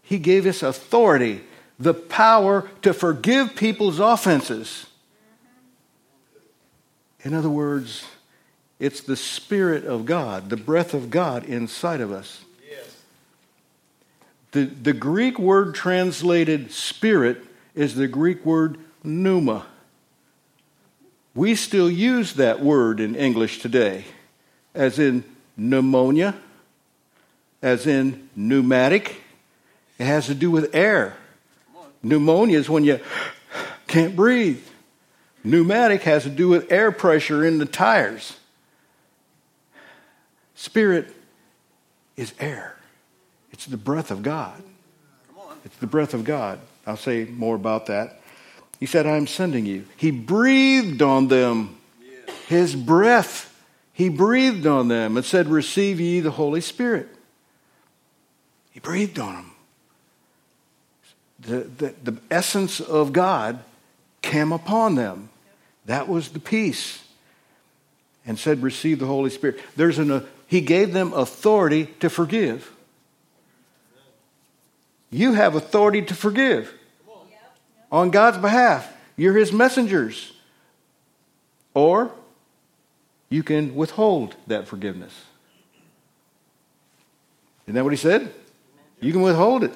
He 0.03 0.19
gave 0.19 0.47
us 0.47 0.63
authority, 0.63 1.43
the 1.79 1.95
power 1.95 2.69
to 2.83 2.93
forgive 2.93 3.57
people's 3.57 3.99
offenses. 3.99 4.87
In 7.23 7.35
other 7.35 7.51
words, 7.51 8.05
it's 8.79 9.01
the 9.01 9.17
Spirit 9.17 9.85
of 9.85 10.05
God, 10.05 10.51
the 10.51 10.57
breath 10.57 10.93
of 10.93 11.11
God 11.11 11.45
inside 11.45 12.01
of 12.01 12.13
us. 12.13 12.45
Yes. 12.69 13.03
The, 14.53 14.65
the 14.65 14.93
Greek 14.93 15.39
word 15.39 15.75
translated 15.75 16.71
spirit 16.71 17.43
is 17.75 17.95
the 17.95 18.09
Greek 18.09 18.45
word 18.45 18.79
pneuma. 19.03 19.67
We 21.35 21.57
still 21.57 21.91
use 21.91 22.35
that 22.35 22.61
word 22.61 23.01
in 23.01 23.17
English 23.17 23.59
today, 23.59 24.05
as 24.75 24.99
in 24.99 25.25
pneumonia, 25.57 26.37
as 27.61 27.87
in 27.87 28.29
pneumatic. 28.37 29.21
It 29.99 30.05
has 30.05 30.27
to 30.27 30.35
do 30.35 30.51
with 30.51 30.75
air. 30.75 31.17
Pneumonia 32.03 32.59
is 32.59 32.69
when 32.69 32.85
you 32.85 33.01
can't 33.87 34.15
breathe. 34.15 34.63
Pneumatic 35.43 36.03
has 36.03 36.23
to 36.23 36.31
do 36.31 36.49
with 36.49 36.71
air 36.71 36.93
pressure 36.93 37.45
in 37.45 37.59
the 37.59 37.67
tires. 37.67 38.37
Spirit 40.55 41.15
is 42.17 42.33
air, 42.39 42.77
it's 43.53 43.67
the 43.67 43.77
breath 43.77 44.11
of 44.11 44.23
God. 44.23 44.63
It's 45.65 45.77
the 45.79 45.87
breath 45.87 46.13
of 46.13 46.25
God. 46.25 46.61
I'll 46.87 46.97
say 46.97 47.25
more 47.25 47.57
about 47.57 47.87
that. 47.87 48.21
He 48.81 48.87
said, 48.87 49.07
I'm 49.07 49.27
sending 49.27 49.67
you. 49.67 49.87
He 49.97 50.11
breathed 50.11 51.01
on 51.01 51.29
them 51.29 51.79
his 52.47 52.75
breath. 52.75 53.51
He 53.93 54.09
breathed 54.09 54.67
on 54.67 54.89
them 54.89 55.17
and 55.17 55.25
said, 55.25 55.49
Receive 55.49 56.01
ye 56.01 56.21
the 56.21 56.33
Holy 56.33 56.61
Spirit. 56.61 57.09
He 58.71 58.81
breathed 58.81 59.19
on 59.19 59.35
them. 59.35 59.51
The, 61.41 61.59
the, 61.61 61.95
the 62.13 62.21
essence 62.31 62.81
of 62.81 63.13
God 63.13 63.61
came 64.23 64.53
upon 64.53 64.95
them. 64.95 65.29
That 65.85 66.09
was 66.09 66.31
the 66.31 66.41
peace. 66.41 67.03
And 68.27 68.39
said, 68.39 68.63
Receive 68.63 68.99
the 68.99 69.07
Holy 69.07 69.31
Spirit. 69.31 69.61
There's 69.77 69.99
an, 69.99 70.11
uh, 70.11 70.25
he 70.47 70.61
gave 70.61 70.93
them 70.93 71.13
authority 71.13 71.87
to 72.01 72.11
forgive. 72.11 72.74
You 75.15 75.35
have 75.35 75.55
authority 75.55 76.03
to 76.03 76.13
forgive 76.13 76.75
on 77.93 78.11
God's 78.11 78.39
behalf. 78.39 78.93
You're 79.17 79.37
his 79.37 79.53
messengers. 79.53 80.33
Or 81.73 82.11
you 83.29 83.45
can 83.45 83.77
withhold 83.77 84.35
that 84.49 84.67
forgiveness. 84.67 85.15
Isn't 87.65 87.77
that 87.77 87.85
what 87.85 87.93
he 87.93 87.97
said? 87.97 88.35
You 89.01 89.13
can 89.13 89.23
withhold 89.23 89.63
it. 89.63 89.73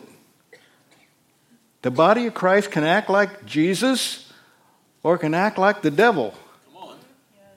The 1.83 1.93
body 1.93 2.27
of 2.27 2.35
Christ 2.35 2.73
can 2.73 2.83
act 2.83 3.09
like 3.09 3.47
Jesus 3.47 4.33
or 5.05 5.19
can 5.19 5.35
act 5.35 5.57
like 5.57 5.83
the 5.83 5.93
devil. 5.93 6.35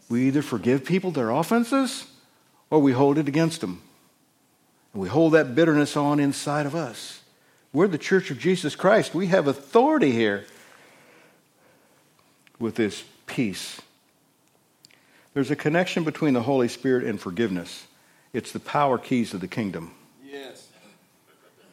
We 0.07 0.27
either 0.27 0.43
forgive 0.43 0.85
people 0.85 1.09
their 1.09 1.31
offenses 1.31 2.05
or 2.69 2.77
we 2.77 2.91
hold 2.91 3.17
it 3.17 3.27
against 3.27 3.59
them. 3.59 3.81
And 4.93 5.01
we 5.01 5.09
hold 5.09 5.33
that 5.33 5.55
bitterness 5.55 5.97
on 5.97 6.19
inside 6.19 6.67
of 6.67 6.75
us. 6.75 7.20
We're 7.73 7.87
the 7.87 7.97
church 7.97 8.31
of 8.31 8.39
Jesus 8.39 8.75
Christ. 8.75 9.13
We 9.15 9.27
have 9.27 9.47
authority 9.47 10.11
here 10.11 10.45
with 12.59 12.75
this 12.75 13.03
peace. 13.27 13.79
There's 15.33 15.51
a 15.51 15.55
connection 15.55 16.03
between 16.03 16.33
the 16.33 16.41
Holy 16.41 16.67
Spirit 16.67 17.05
and 17.05 17.19
forgiveness. 17.19 17.87
It's 18.33 18.51
the 18.51 18.59
power 18.59 18.97
keys 18.97 19.33
of 19.33 19.39
the 19.39 19.47
kingdom. 19.47 19.93
Yes. 20.25 20.67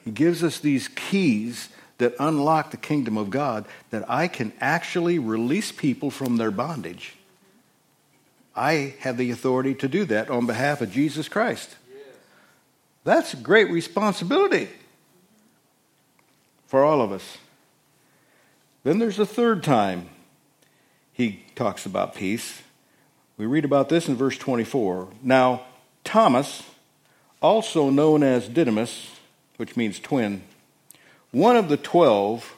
He 0.04 0.12
gives 0.12 0.44
us 0.44 0.60
these 0.60 0.86
keys 0.88 1.68
that 1.98 2.14
unlock 2.20 2.70
the 2.70 2.76
kingdom 2.76 3.18
of 3.18 3.30
God 3.30 3.64
that 3.90 4.08
I 4.08 4.28
can 4.28 4.52
actually 4.60 5.18
release 5.18 5.72
people 5.72 6.12
from 6.12 6.36
their 6.36 6.52
bondage. 6.52 7.14
I 8.54 8.94
have 9.00 9.16
the 9.16 9.32
authority 9.32 9.74
to 9.74 9.88
do 9.88 10.04
that 10.04 10.30
on 10.30 10.46
behalf 10.46 10.80
of 10.80 10.92
Jesus 10.92 11.28
Christ. 11.28 11.74
Yes. 11.92 12.06
That's 13.02 13.34
a 13.34 13.36
great 13.36 13.68
responsibility 13.68 14.68
for 16.68 16.84
all 16.84 17.00
of 17.00 17.10
us. 17.10 17.38
Then 18.84 19.00
there's 19.00 19.18
a 19.18 19.26
third 19.26 19.64
time 19.64 20.08
he 21.12 21.44
talks 21.56 21.84
about 21.84 22.14
peace. 22.14 22.62
We 23.36 23.46
read 23.46 23.64
about 23.64 23.88
this 23.88 24.06
in 24.06 24.14
verse 24.14 24.38
24. 24.38 25.08
Now, 25.22 25.62
Thomas, 26.04 26.62
also 27.42 27.90
known 27.90 28.22
as 28.22 28.48
Didymus, 28.48 29.10
which 29.56 29.76
means 29.76 29.98
twin, 29.98 30.42
one 31.32 31.56
of 31.56 31.68
the 31.68 31.76
twelve, 31.76 32.54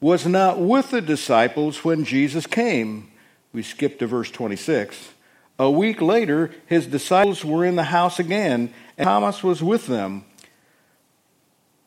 was 0.00 0.26
not 0.26 0.58
with 0.58 0.90
the 0.90 1.02
disciples 1.02 1.84
when 1.84 2.04
Jesus 2.04 2.46
came. 2.46 3.10
We 3.52 3.62
skip 3.62 3.98
to 3.98 4.06
verse 4.06 4.30
26. 4.30 5.10
A 5.58 5.70
week 5.70 6.00
later, 6.00 6.50
his 6.66 6.86
disciples 6.86 7.44
were 7.44 7.64
in 7.64 7.76
the 7.76 7.84
house 7.84 8.18
again, 8.18 8.72
and 8.96 9.06
Thomas 9.06 9.42
was 9.42 9.62
with 9.62 9.86
them. 9.86 10.24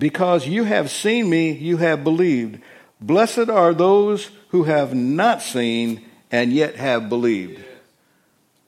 Because 0.00 0.48
you 0.48 0.64
have 0.64 0.90
seen 0.90 1.28
me, 1.28 1.52
you 1.52 1.76
have 1.76 2.02
believed. 2.02 2.62
Blessed 3.02 3.50
are 3.50 3.74
those 3.74 4.30
who 4.48 4.62
have 4.62 4.94
not 4.94 5.42
seen 5.42 6.02
and 6.32 6.54
yet 6.54 6.76
have 6.76 7.10
believed. 7.10 7.62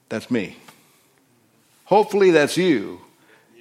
That's 0.09 0.29
me. 0.29 0.57
Hopefully, 1.85 2.29
that's 2.29 2.55
you. 2.55 3.01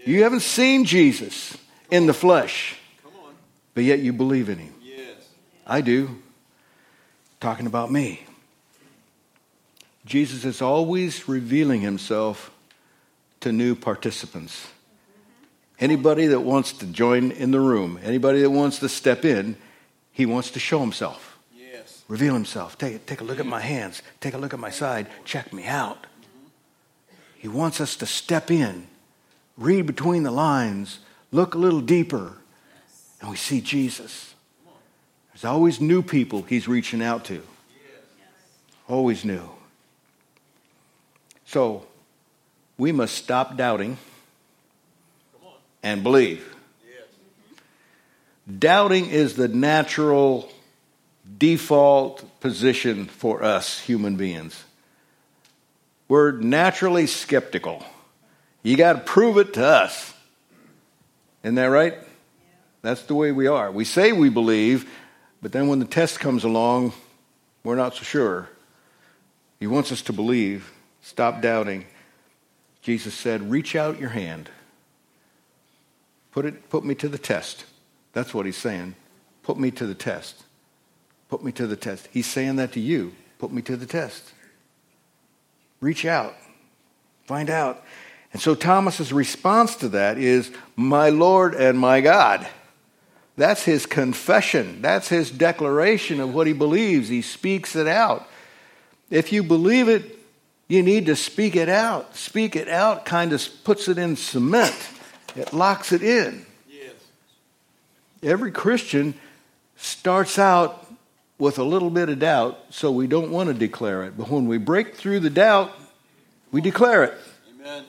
You 0.05 0.23
haven't 0.23 0.41
seen 0.41 0.85
Jesus 0.85 1.57
in 1.91 2.07
the 2.07 2.12
flesh, 2.12 2.76
but 3.73 3.85
yet 3.85 4.00
you 4.00 4.12
believe 4.12 4.50
in 4.50 4.59
him. 4.59 4.75
I 5.67 5.81
do. 5.81 6.19
Talking 7.41 7.67
about 7.67 7.91
me. 7.91 8.23
Jesus 10.05 10.45
is 10.45 10.61
always 10.61 11.26
revealing 11.26 11.81
himself 11.81 12.50
to 13.41 13.50
new 13.50 13.75
participants. 13.75 14.67
Anybody 15.83 16.29
that 16.29 16.39
wants 16.39 16.73
to 16.75 16.87
join 16.87 17.33
in 17.33 17.51
the 17.51 17.59
room, 17.59 17.99
anybody 18.05 18.41
that 18.43 18.51
wants 18.51 18.79
to 18.79 18.89
step 18.89 19.25
in, 19.25 19.57
he 20.12 20.25
wants 20.27 20.53
to 20.53 20.61
show 20.61 20.79
himself. 20.79 21.37
Yes. 21.53 22.05
Reveal 22.07 22.35
himself. 22.35 22.79
Take, 22.79 23.05
take 23.05 23.21
a 23.21 23.25
look 23.25 23.41
at 23.41 23.47
my 23.47 23.59
hands. 23.59 24.01
Take 24.21 24.35
a 24.35 24.39
look 24.39 24.55
at 24.55 24.61
my 24.61 24.71
side. 24.71 25.09
Check 25.25 25.53
me 25.53 25.67
out. 25.67 26.07
He 27.35 27.49
wants 27.49 27.81
us 27.81 27.97
to 27.97 28.07
step 28.07 28.49
in, 28.49 28.87
read 29.57 29.87
between 29.87 30.23
the 30.23 30.31
lines, 30.31 31.01
look 31.33 31.57
a 31.57 31.59
little 31.59 31.81
deeper, 31.81 32.37
and 33.21 33.29
we 33.29 33.37
see 33.37 33.61
Jesus. 33.61 34.35
There's 35.33 35.45
always 35.45 35.81
new 35.81 36.01
people 36.01 36.43
he's 36.43 36.69
reaching 36.69 37.03
out 37.03 37.25
to. 37.25 37.43
Always 38.89 39.25
new. 39.25 39.51
So, 41.45 41.87
we 42.79 42.93
must 42.93 43.17
stop 43.17 43.57
doubting 43.57 43.99
and 45.83 46.03
believe. 46.03 46.49
Doubting 48.59 49.09
is 49.09 49.35
the 49.35 49.49
natural 49.49 50.51
default 51.39 52.41
position 52.41 53.07
for 53.07 53.43
us 53.43 53.79
human 53.81 54.17
beings. 54.17 54.65
We're 56.09 56.33
naturally 56.33 57.07
skeptical. 57.07 57.85
You 58.62 58.77
got 58.77 58.93
to 58.95 58.99
prove 58.99 59.39
it 59.39 59.55
to 59.55 59.65
us. 59.65 60.12
Isn't 61.43 61.55
that 61.55 61.67
right? 61.67 61.95
That's 62.83 63.03
the 63.03 63.15
way 63.15 63.33
we 63.33 63.47
are. 63.47 63.71
We 63.71 63.85
say 63.85 64.12
we 64.12 64.29
believe, 64.29 64.91
But 65.41 65.53
then 65.53 65.69
when 65.69 65.79
the 65.79 65.85
test 65.85 66.21
comes 66.21 66.45
along, 66.45 66.93
we're 67.65 67.77
not 67.77 67.95
so 67.95 68.03
sure. 68.03 68.49
He 69.59 69.67
wants 69.67 69.91
us 69.91 70.03
to 70.03 70.12
believe. 70.12 70.73
Stop 71.01 71.41
doubting. 71.41 71.87
Jesus 72.83 73.15
said, 73.15 73.51
Reach 73.51 73.75
out 73.75 73.99
your 73.99 74.11
hand. 74.11 74.51
Put, 76.33 76.47
it, 76.47 76.69
put 76.71 76.85
me 76.85 76.95
to 76.97 77.09
the 77.09 77.19
test. 77.19 77.65
That's 78.12 78.35
what 78.35 78.47
he's 78.47 78.57
saying. 78.57 78.95
Put 79.43 79.59
me 79.59 79.71
to 79.73 79.87
the 79.87 79.95
test. 79.95 80.43
Put 81.29 81.45
me 81.45 81.53
to 81.53 81.67
the 81.67 81.77
test. 81.77 82.09
He's 82.11 82.27
saying 82.27 82.57
that 82.57 82.73
to 82.73 82.81
you. 82.81 83.15
Put 83.39 83.53
me 83.53 83.62
to 83.62 83.77
the 83.77 83.87
test. 83.87 84.33
Reach 85.81 86.05
out. 86.05 86.35
Find 87.25 87.51
out. 87.51 87.83
And 88.33 88.41
so 88.41 88.55
Thomas's 88.55 89.12
response 89.12 89.77
to 89.77 89.89
that 89.91 90.19
is, 90.19 90.51
My 90.77 91.11
Lord 91.11 91.55
and 91.55 91.79
my 91.79 92.01
God. 92.01 92.47
That's 93.37 93.65
his 93.65 93.87
confession. 93.87 94.83
That's 94.83 95.09
his 95.09 95.31
declaration 95.31 96.21
of 96.21 96.35
what 96.35 96.47
he 96.47 96.53
believes. 96.53 97.09
He 97.09 97.23
speaks 97.23 97.77
it 97.77 97.87
out. 97.87 98.29
If 99.11 99.33
you 99.33 99.43
believe 99.43 99.89
it, 99.89 100.19
you 100.69 100.83
need 100.83 101.07
to 101.07 101.17
speak 101.17 101.57
it 101.57 101.69
out. 101.69 102.17
Speak 102.17 102.57
it 102.57 102.69
out 102.69 103.05
kind 103.05 103.33
of 103.33 103.47
puts 103.65 103.89
it 103.89 103.99
in 103.99 104.17
cement, 104.17 104.75
it 105.37 105.53
locks 105.53 105.93
it 105.93 106.03
in. 106.03 106.47
Yes. 106.69 106.93
Every 108.23 108.51
Christian 108.51 109.15
starts 109.77 110.39
out 110.39 110.87
with 111.39 111.59
a 111.59 111.65
little 111.65 111.91
bit 111.91 112.09
of 112.09 112.21
doubt, 112.21 112.59
so 112.71 112.93
we 112.93 113.07
don't 113.07 113.31
want 113.31 113.49
to 113.49 113.55
declare 113.55 114.05
it. 114.05 114.17
But 114.17 114.29
when 114.29 114.47
we 114.47 114.59
break 114.59 114.95
through 114.95 115.21
the 115.21 115.31
doubt, 115.31 115.73
we 116.53 116.61
declare 116.61 117.05
it. 117.05 117.15
Amen. 117.51 117.85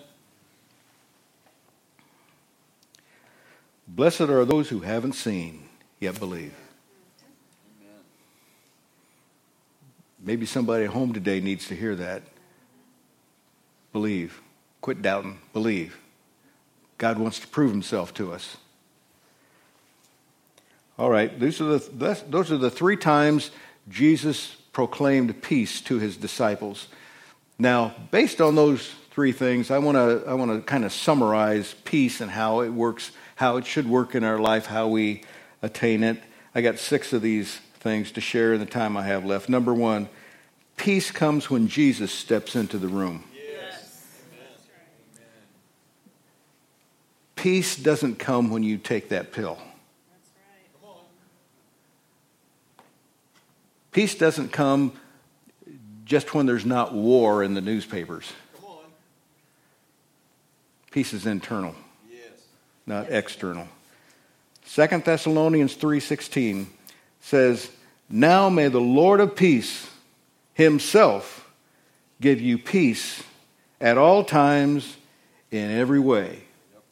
Blessed 3.88 4.22
are 4.22 4.44
those 4.46 4.70
who 4.70 4.80
haven't 4.80 5.14
seen 5.14 5.70
yet 6.00 6.18
believe. 6.18 6.54
Amen. 7.80 8.00
Maybe 10.20 10.46
somebody 10.48 10.86
at 10.86 10.90
home 10.90 11.14
today 11.14 11.40
needs 11.40 11.68
to 11.68 11.76
hear 11.76 11.96
that. 11.96 12.24
Believe. 13.92 14.42
Quit 14.82 15.02
doubting. 15.02 15.38
Believe. 15.54 16.00
God 16.98 17.18
wants 17.18 17.40
to 17.40 17.48
prove 17.48 17.72
himself 17.72 18.14
to 18.16 18.32
us. 18.32 18.58
All 20.98 21.10
right, 21.10 21.40
these 21.40 21.60
are 21.60 21.80
the, 21.80 22.24
those 22.30 22.52
are 22.52 22.58
the 22.58 22.70
three 22.70 22.98
times 22.98 23.52
Jesus 23.90 24.56
proclaimed 24.74 25.42
peace 25.42 25.82
to 25.82 26.00
his 26.00 26.18
disciples. 26.18 26.88
Now, 27.58 27.96
based 28.12 28.42
on 28.42 28.56
those 28.56 28.94
three 29.12 29.32
things, 29.32 29.72
I 29.72 29.80
want 29.80 29.96
to 29.96 30.24
I 30.28 30.34
want 30.34 30.52
to 30.52 30.62
kind 30.62 30.86
of 30.86 30.94
summarize 30.94 31.76
peace 31.84 32.22
and 32.22 32.30
how 32.30 32.62
it 32.62 32.70
works, 32.70 33.12
how 33.36 33.58
it 33.58 33.66
should 33.66 33.88
work 33.88 34.16
in 34.16 34.24
our 34.24 34.40
life, 34.40 34.66
how 34.66 34.88
we 34.88 35.24
attain 35.62 36.04
it. 36.04 36.22
I 36.56 36.62
got 36.62 36.78
six 36.78 37.14
of 37.14 37.22
these 37.22 37.60
things 37.80 38.12
to 38.14 38.22
share 38.22 38.54
in 38.54 38.60
the 38.60 38.66
time 38.66 38.96
I 38.96 39.04
have 39.04 39.26
left. 39.26 39.50
Number 39.50 39.74
one, 39.74 40.10
peace 40.78 41.12
comes 41.12 41.50
when 41.50 41.68
Jesus 41.68 42.12
steps 42.12 42.56
into 42.56 42.78
the 42.78 42.88
room. 42.88 43.24
Peace 47.44 47.76
doesn't 47.76 48.20
come 48.20 48.52
when 48.52 48.64
you 48.64 48.78
take 48.78 49.10
that 49.10 49.34
pill. 49.34 49.58
Peace 53.92 54.16
doesn't 54.16 54.54
come 54.54 54.94
just 56.06 56.34
when 56.34 56.46
there's 56.46 56.66
not 56.66 56.94
war 56.94 57.44
in 57.44 57.54
the 57.54 57.60
newspapers. 57.60 58.32
Peace 60.90 61.12
is 61.12 61.26
internal, 61.26 61.76
yes. 62.10 62.22
not 62.88 63.12
external. 63.12 63.68
Second 64.64 65.04
Thessalonians 65.04 65.76
3:16 65.76 66.68
says, 67.20 67.72
"Now 68.08 68.48
may 68.48 68.70
the 68.70 68.80
Lord 68.80 69.20
of 69.20 69.36
peace 69.36 69.90
himself 70.54 71.52
give 72.22 72.40
you 72.40 72.58
peace 72.58 73.22
at 73.82 73.98
all 73.98 74.24
times 74.24 74.96
in 75.52 75.70
every 75.70 76.00
way." 76.00 76.44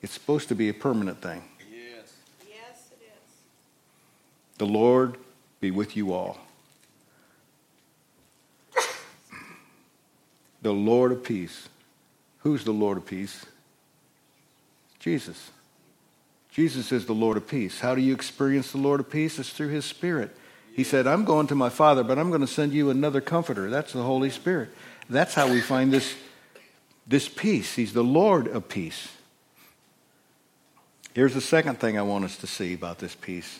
Yep. 0.01 0.03
It's 0.03 0.13
supposed 0.13 0.47
to 0.49 0.55
be 0.55 0.69
a 0.69 0.73
permanent 0.73 1.21
thing. 1.21 1.43
Yes. 1.71 2.13
Yes, 2.47 2.89
it 2.91 3.03
is. 3.03 4.57
The 4.57 4.65
Lord 4.65 5.17
be 5.59 5.69
with 5.69 5.95
you 5.95 6.13
all. 6.13 6.37
the 10.61 10.71
Lord 10.73 11.11
of 11.11 11.23
peace. 11.23 11.69
Who's 12.39 12.63
the 12.63 12.71
Lord 12.71 12.97
of 12.97 13.05
peace? 13.05 13.45
Jesus. 14.99 15.51
Jesus 16.51 16.91
is 16.91 17.05
the 17.05 17.13
Lord 17.13 17.37
of 17.37 17.47
peace. 17.47 17.79
How 17.79 17.95
do 17.95 18.01
you 18.01 18.13
experience 18.13 18.71
the 18.71 18.77
Lord 18.77 18.99
of 18.99 19.09
peace? 19.09 19.39
It's 19.39 19.51
through 19.51 19.69
his 19.69 19.85
Spirit. 19.85 20.35
He 20.73 20.83
said, 20.83 21.07
I'm 21.07 21.25
going 21.25 21.47
to 21.47 21.55
my 21.55 21.69
Father, 21.69 22.03
but 22.03 22.17
I'm 22.17 22.29
going 22.29 22.41
to 22.41 22.47
send 22.47 22.73
you 22.73 22.89
another 22.89 23.21
comforter. 23.21 23.69
That's 23.69 23.93
the 23.93 24.03
Holy 24.03 24.29
Spirit. 24.29 24.69
That's 25.09 25.33
how 25.33 25.49
we 25.51 25.61
find 25.61 25.91
this, 25.91 26.13
this 27.07 27.27
peace. 27.27 27.75
He's 27.75 27.93
the 27.93 28.03
Lord 28.03 28.47
of 28.47 28.67
peace. 28.67 29.09
Here's 31.13 31.33
the 31.33 31.41
second 31.41 31.79
thing 31.79 31.97
I 31.97 32.03
want 32.03 32.25
us 32.25 32.37
to 32.37 32.47
see 32.47 32.73
about 32.73 32.99
this 32.99 33.15
peace 33.15 33.59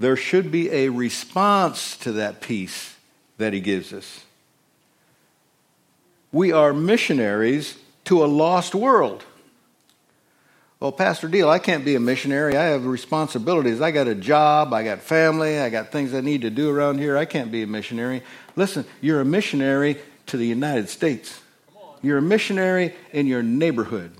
there 0.00 0.16
should 0.16 0.50
be 0.50 0.70
a 0.70 0.88
response 0.88 1.96
to 1.98 2.12
that 2.12 2.40
peace 2.40 2.96
that 3.36 3.52
he 3.52 3.60
gives 3.60 3.92
us. 3.92 4.24
We 6.32 6.52
are 6.52 6.72
missionaries 6.72 7.76
to 8.04 8.24
a 8.24 8.26
lost 8.26 8.74
world. 8.74 9.24
Well, 10.80 10.90
Pastor 10.90 11.28
Deal, 11.28 11.50
I 11.50 11.58
can't 11.58 11.84
be 11.84 11.96
a 11.96 12.00
missionary. 12.00 12.56
I 12.56 12.64
have 12.64 12.86
responsibilities. 12.86 13.82
I 13.82 13.90
got 13.90 14.08
a 14.08 14.14
job, 14.14 14.72
I 14.72 14.84
got 14.84 15.00
family, 15.00 15.58
I 15.58 15.68
got 15.68 15.92
things 15.92 16.14
I 16.14 16.22
need 16.22 16.40
to 16.42 16.50
do 16.50 16.70
around 16.70 16.98
here. 16.98 17.18
I 17.18 17.26
can't 17.26 17.52
be 17.52 17.62
a 17.62 17.66
missionary. 17.66 18.22
Listen, 18.56 18.86
you're 19.02 19.20
a 19.20 19.24
missionary 19.26 19.98
to 20.28 20.38
the 20.38 20.46
United 20.46 20.88
States. 20.88 21.42
You're 22.00 22.18
a 22.18 22.22
missionary 22.22 22.94
in 23.12 23.26
your 23.26 23.42
neighborhood. 23.42 24.12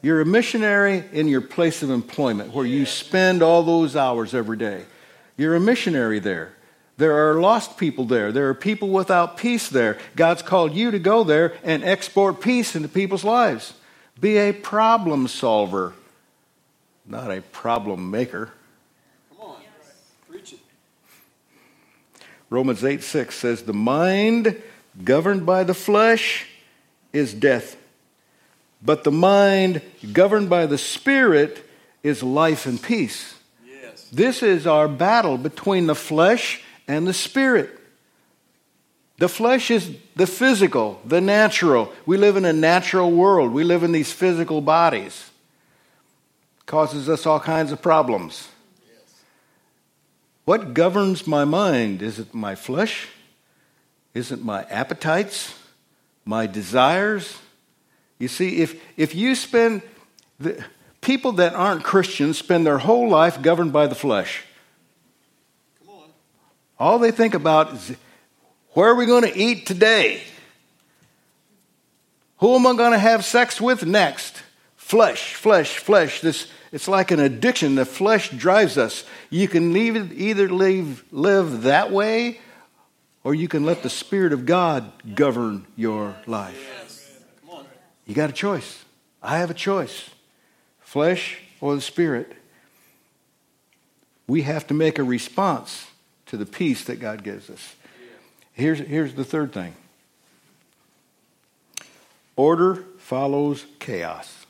You're 0.00 0.20
a 0.20 0.26
missionary 0.26 1.04
in 1.12 1.28
your 1.28 1.40
place 1.40 1.82
of 1.82 1.90
employment 1.90 2.52
where 2.52 2.66
you 2.66 2.86
spend 2.86 3.42
all 3.42 3.62
those 3.62 3.96
hours 3.96 4.34
every 4.34 4.56
day. 4.56 4.84
You're 5.36 5.56
a 5.56 5.60
missionary 5.60 6.20
there. 6.20 6.52
There 6.98 7.30
are 7.30 7.40
lost 7.40 7.78
people 7.78 8.04
there. 8.04 8.32
There 8.32 8.48
are 8.48 8.54
people 8.54 8.88
without 8.88 9.36
peace 9.36 9.68
there. 9.68 9.98
God's 10.16 10.42
called 10.42 10.74
you 10.74 10.90
to 10.90 10.98
go 10.98 11.22
there 11.22 11.54
and 11.62 11.84
export 11.84 12.40
peace 12.40 12.74
into 12.74 12.88
people's 12.88 13.24
lives. 13.24 13.74
Be 14.20 14.36
a 14.36 14.52
problem 14.52 15.28
solver, 15.28 15.94
not 17.06 17.30
a 17.30 17.40
problem 17.40 18.10
maker. 18.10 18.50
Come 19.30 19.50
on, 19.50 19.56
preach 20.28 20.54
it. 20.54 20.58
Romans 22.50 22.82
8 22.82 23.00
6 23.02 23.32
says, 23.32 23.62
The 23.62 23.72
mind 23.72 24.60
governed 25.04 25.46
by 25.46 25.62
the 25.62 25.74
flesh 25.74 26.46
is 27.12 27.32
death, 27.32 27.76
but 28.82 29.04
the 29.04 29.12
mind 29.12 29.82
governed 30.12 30.48
by 30.48 30.66
the 30.66 30.78
Spirit 30.78 31.64
is 32.02 32.22
life 32.22 32.66
and 32.66 32.80
peace. 32.82 33.34
Yes. 33.66 34.08
This 34.10 34.42
is 34.42 34.66
our 34.66 34.88
battle 34.88 35.36
between 35.36 35.86
the 35.86 35.94
flesh 35.94 36.62
and 36.86 37.06
the 37.06 37.12
spirit. 37.12 37.78
The 39.18 39.28
flesh 39.28 39.70
is 39.70 39.94
the 40.14 40.26
physical, 40.26 41.00
the 41.04 41.20
natural. 41.20 41.92
We 42.06 42.16
live 42.16 42.36
in 42.36 42.44
a 42.44 42.52
natural 42.52 43.10
world. 43.10 43.52
We 43.52 43.64
live 43.64 43.82
in 43.82 43.92
these 43.92 44.12
physical 44.12 44.60
bodies. 44.60 45.30
It 46.60 46.66
causes 46.66 47.08
us 47.08 47.26
all 47.26 47.40
kinds 47.40 47.72
of 47.72 47.82
problems. 47.82 48.48
What 50.44 50.72
governs 50.72 51.26
my 51.26 51.44
mind? 51.44 52.00
Is 52.00 52.18
it 52.18 52.32
my 52.32 52.54
flesh? 52.54 53.08
Is 54.14 54.32
it 54.32 54.42
my 54.42 54.62
appetites? 54.64 55.52
My 56.24 56.46
desires? 56.46 57.36
You 58.18 58.28
see, 58.28 58.60
if, 58.60 58.80
if 58.96 59.14
you 59.14 59.34
spend, 59.34 59.82
the, 60.38 60.64
people 61.00 61.32
that 61.32 61.54
aren't 61.54 61.84
Christians 61.84 62.38
spend 62.38 62.66
their 62.66 62.78
whole 62.78 63.08
life 63.08 63.40
governed 63.40 63.72
by 63.72 63.86
the 63.86 63.94
flesh. 63.94 64.44
All 66.78 66.98
they 66.98 67.10
think 67.10 67.34
about 67.34 67.74
is 67.74 67.96
where 68.72 68.90
are 68.90 68.94
we 68.94 69.06
going 69.06 69.24
to 69.24 69.36
eat 69.36 69.66
today? 69.66 70.22
Who 72.38 72.54
am 72.54 72.66
I 72.66 72.76
going 72.76 72.92
to 72.92 72.98
have 72.98 73.24
sex 73.24 73.60
with 73.60 73.84
next? 73.84 74.42
Flesh, 74.76 75.34
flesh, 75.34 75.78
flesh. 75.78 76.20
This 76.20 76.46
it's 76.70 76.86
like 76.86 77.10
an 77.10 77.18
addiction. 77.18 77.74
The 77.74 77.84
flesh 77.84 78.30
drives 78.30 78.76
us. 78.76 79.04
You 79.30 79.48
can 79.48 79.72
leave, 79.72 80.12
either 80.12 80.48
live, 80.48 81.04
live 81.10 81.62
that 81.62 81.90
way, 81.90 82.40
or 83.24 83.34
you 83.34 83.48
can 83.48 83.64
let 83.64 83.82
the 83.82 83.90
Spirit 83.90 84.32
of 84.32 84.44
God 84.44 84.92
govern 85.14 85.66
your 85.76 86.14
life. 86.26 86.87
You 88.08 88.14
got 88.14 88.30
a 88.30 88.32
choice. 88.32 88.84
I 89.22 89.38
have 89.38 89.50
a 89.50 89.54
choice 89.54 90.10
flesh 90.80 91.38
or 91.60 91.76
the 91.76 91.80
Spirit. 91.80 92.32
We 94.26 94.42
have 94.42 94.66
to 94.68 94.74
make 94.74 94.98
a 94.98 95.04
response 95.04 95.86
to 96.26 96.36
the 96.36 96.46
peace 96.46 96.84
that 96.84 96.98
God 96.98 97.22
gives 97.22 97.48
us. 97.48 97.76
Here's, 98.52 98.80
here's 98.80 99.14
the 99.14 99.24
third 99.24 99.52
thing 99.52 99.76
order 102.34 102.84
follows 102.98 103.64
chaos. 103.78 104.46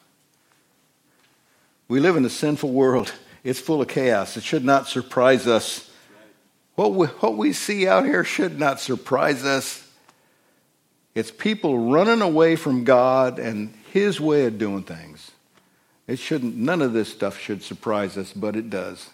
We 1.89 2.01
live 2.01 2.17
in 2.17 2.25
a 2.25 2.31
sinful 2.31 2.71
world. 2.73 3.13
It's 3.45 3.61
full 3.61 3.83
of 3.83 3.89
chaos. 3.89 4.37
It 4.37 4.45
should 4.45 4.65
not 4.65 4.89
surprise 4.89 5.47
us 5.47 5.89
What 6.79 6.95
we, 6.95 7.07
what 7.09 7.37
we 7.37 7.53
see 7.53 7.89
out 7.89 8.05
here 8.05 8.23
should 8.23 8.57
not 8.57 8.79
surprise 8.79 9.45
us. 9.45 9.88
It's 11.19 11.33
people 11.33 11.91
running 11.91 12.23
away 12.23 12.55
from 12.55 12.85
God 12.85 13.41
and 13.41 13.75
His 13.93 14.21
way 14.21 14.45
of 14.45 14.57
doing 14.57 14.85
things. 14.85 15.33
It 16.07 16.21
shouldn't, 16.21 16.55
none 16.55 16.81
of 16.81 16.93
this 16.93 17.13
stuff 17.13 17.41
should 17.41 17.65
surprise 17.65 18.17
us, 18.17 18.33
but 18.33 18.55
it 18.55 18.71
does. 18.71 19.11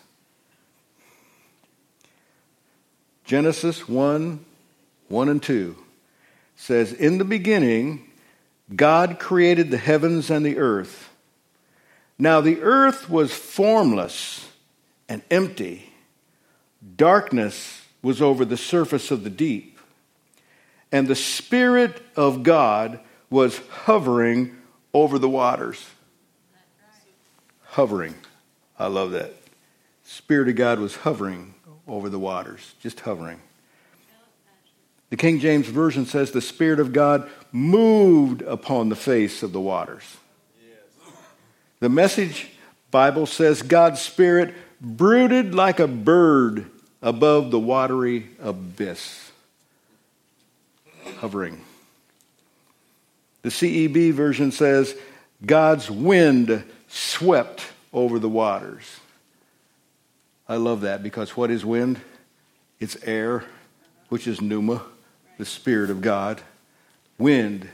Genesis 3.25 3.89
1 3.89 4.45
1 5.09 5.29
and 5.31 5.43
2 5.43 5.77
says, 6.57 6.93
In 6.93 7.17
the 7.17 7.25
beginning, 7.25 8.11
God 8.77 9.19
created 9.19 9.71
the 9.71 9.79
heavens 9.79 10.29
and 10.29 10.45
the 10.45 10.59
earth. 10.59 11.09
Now 12.19 12.43
the 12.43 12.61
earth 12.61 13.09
was 13.09 13.33
formless 13.33 14.47
and 15.09 15.23
empty. 15.31 15.91
Darkness 16.97 17.81
was 18.03 18.21
over 18.21 18.45
the 18.45 18.59
surface 18.59 19.11
of 19.11 19.25
the 19.25 19.31
deep. 19.31 19.74
And 20.95 21.09
the 21.09 21.17
Spirit 21.17 22.01
of 22.15 22.45
God 22.45 23.01
was 23.29 23.59
hovering 23.69 24.57
over 24.93 25.19
the 25.19 25.29
waters. 25.29 25.85
Hovering. 27.65 28.15
I 28.79 28.87
love 28.87 29.11
that. 29.11 29.35
Spirit 30.05 30.49
of 30.51 30.55
God 30.55 30.79
was 30.79 30.95
hovering 30.95 31.55
over 31.89 32.09
the 32.09 32.21
waters, 32.21 32.77
just 32.81 33.01
hovering. 33.01 33.41
The 35.11 35.17
King 35.17 35.41
James 35.41 35.67
Version 35.67 36.07
says 36.07 36.31
the 36.31 36.41
Spirit 36.41 36.79
of 36.79 36.93
God 36.93 37.29
moved 37.51 38.43
upon 38.43 38.89
the 38.89 38.95
face 38.95 39.43
of 39.43 39.51
the 39.51 39.61
waters. 39.61 40.17
The 41.81 41.89
message 41.89 42.51
Bible 42.93 43.27
says 43.27 43.63
God's 43.63 44.01
Spirit 44.01 44.55
brooded 44.81 45.57
like 45.57 45.81
a 45.81 45.89
bird 45.89 46.71
above 47.03 47.51
the 47.51 47.59
watery 47.59 48.29
abyss, 48.41 49.33
hovering. 51.25 51.59
The 53.41 53.49
CEB 53.49 54.13
version 54.13 54.53
says 54.53 54.95
God's 55.47 55.91
wind 55.91 56.63
swept 56.87 57.63
over 57.95 58.19
the 58.19 58.29
waters. 58.29 59.01
I 60.47 60.57
love 60.57 60.83
that 60.83 61.03
because 61.03 61.35
what 61.35 61.51
is 61.51 61.65
wind? 61.65 61.99
It's 62.79 63.03
air, 63.05 63.43
which 64.11 64.27
is 64.27 64.43
pneuma, 64.43 64.83
the 65.39 65.47
Spirit 65.47 65.89
of 65.89 66.03
God. 66.03 66.43
Wind. 67.17 67.71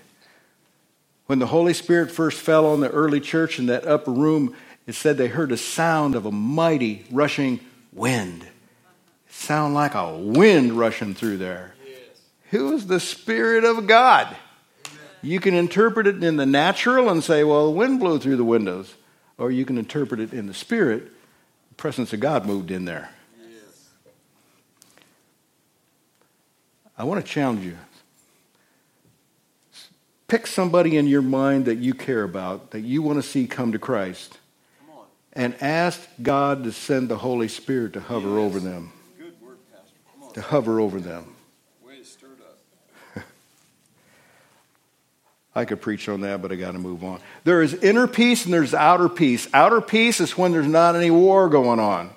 When 1.26 1.40
the 1.40 1.48
Holy 1.48 1.74
Spirit 1.74 2.12
first 2.12 2.38
fell 2.38 2.66
on 2.66 2.78
the 2.78 2.90
early 2.90 3.18
church 3.18 3.58
in 3.58 3.66
that 3.66 3.84
upper 3.84 4.12
room, 4.12 4.54
it 4.86 4.94
said 4.94 5.16
they 5.16 5.26
heard 5.26 5.50
a 5.50 5.56
sound 5.56 6.14
of 6.14 6.24
a 6.24 6.30
mighty 6.30 7.04
rushing 7.10 7.58
wind. 7.92 8.44
It 8.44 9.32
sounded 9.32 9.74
like 9.74 9.96
a 9.96 10.16
wind 10.16 10.74
rushing 10.74 11.14
through 11.14 11.38
there. 11.38 11.74
Who 12.50 12.72
is 12.74 12.86
the 12.86 13.00
Spirit 13.00 13.64
of 13.64 13.86
God? 13.86 14.26
Amen. 14.26 14.98
You 15.22 15.40
can 15.40 15.54
interpret 15.54 16.06
it 16.06 16.22
in 16.22 16.36
the 16.36 16.46
natural 16.46 17.08
and 17.08 17.22
say, 17.22 17.44
well, 17.44 17.66
the 17.66 17.72
wind 17.72 18.00
blew 18.00 18.18
through 18.18 18.36
the 18.36 18.44
windows. 18.44 18.94
Or 19.38 19.50
you 19.50 19.64
can 19.64 19.78
interpret 19.78 20.20
it 20.20 20.34
in 20.34 20.46
the 20.46 20.54
Spirit 20.54 21.10
the 21.70 21.74
presence 21.76 22.12
of 22.12 22.20
God 22.20 22.44
moved 22.44 22.70
in 22.70 22.84
there. 22.84 23.10
Yes. 23.40 23.88
I 26.98 27.04
want 27.04 27.24
to 27.24 27.32
challenge 27.32 27.64
you. 27.64 27.78
Pick 30.28 30.46
somebody 30.46 30.96
in 30.96 31.06
your 31.06 31.22
mind 31.22 31.64
that 31.64 31.78
you 31.78 31.94
care 31.94 32.22
about, 32.22 32.72
that 32.72 32.82
you 32.82 33.00
want 33.00 33.16
to 33.16 33.22
see 33.22 33.46
come 33.46 33.72
to 33.72 33.78
Christ, 33.78 34.38
and 35.32 35.54
ask 35.62 36.06
God 36.20 36.64
to 36.64 36.72
send 36.72 37.08
the 37.08 37.16
Holy 37.16 37.48
Spirit 37.48 37.94
to 37.94 38.00
hover 38.00 38.28
yes. 38.28 38.36
over 38.36 38.60
them. 38.60 38.92
Word, 39.40 40.34
to 40.34 40.42
hover 40.42 40.80
over 40.80 41.00
them. 41.00 41.34
I 45.54 45.64
could 45.64 45.80
preach 45.80 46.08
on 46.08 46.20
that, 46.20 46.40
but 46.40 46.52
I 46.52 46.56
got 46.56 46.72
to 46.72 46.78
move 46.78 47.02
on. 47.02 47.20
There 47.44 47.62
is 47.62 47.74
inner 47.74 48.06
peace 48.06 48.44
and 48.44 48.54
there's 48.54 48.72
outer 48.72 49.08
peace. 49.08 49.48
Outer 49.52 49.80
peace 49.80 50.20
is 50.20 50.38
when 50.38 50.52
there's 50.52 50.66
not 50.66 50.94
any 50.94 51.10
war 51.10 51.48
going 51.48 51.80
on, 51.80 52.10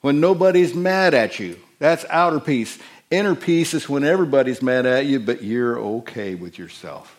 when 0.00 0.20
nobody's 0.20 0.74
mad 0.74 1.12
at 1.12 1.38
you. 1.38 1.58
That's 1.78 2.04
outer 2.08 2.40
peace. 2.40 2.78
Inner 3.10 3.34
peace 3.34 3.74
is 3.74 3.88
when 3.88 4.04
everybody's 4.04 4.62
mad 4.62 4.86
at 4.86 5.04
you, 5.04 5.20
but 5.20 5.42
you're 5.42 5.78
okay 5.78 6.34
with 6.34 6.58
yourself. 6.58 7.14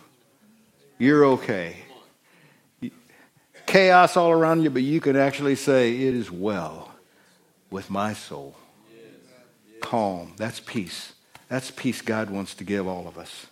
You're 0.98 1.26
okay. 1.26 1.78
Chaos 3.68 4.18
all 4.18 4.32
around 4.32 4.64
you, 4.64 4.70
but 4.70 4.82
you 4.82 5.00
can 5.00 5.16
actually 5.16 5.56
say, 5.56 5.96
It 5.96 6.16
is 6.16 6.32
well 6.32 6.92
with 7.70 7.90
my 7.90 8.14
soul. 8.14 8.56
Calm. 9.82 10.34
That's 10.38 10.60
peace. 10.60 11.14
That's 11.50 11.70
peace 11.70 12.02
God 12.02 12.30
wants 12.30 12.56
to 12.56 12.64
give 12.64 12.88
all 12.88 13.08
of 13.08 13.18
us. 13.18 13.48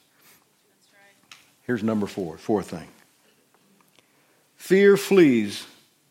Here's 1.71 1.83
number 1.83 2.05
four, 2.05 2.37
fourth 2.37 2.71
thing. 2.71 2.89
Fear 4.57 4.97
flees 4.97 5.65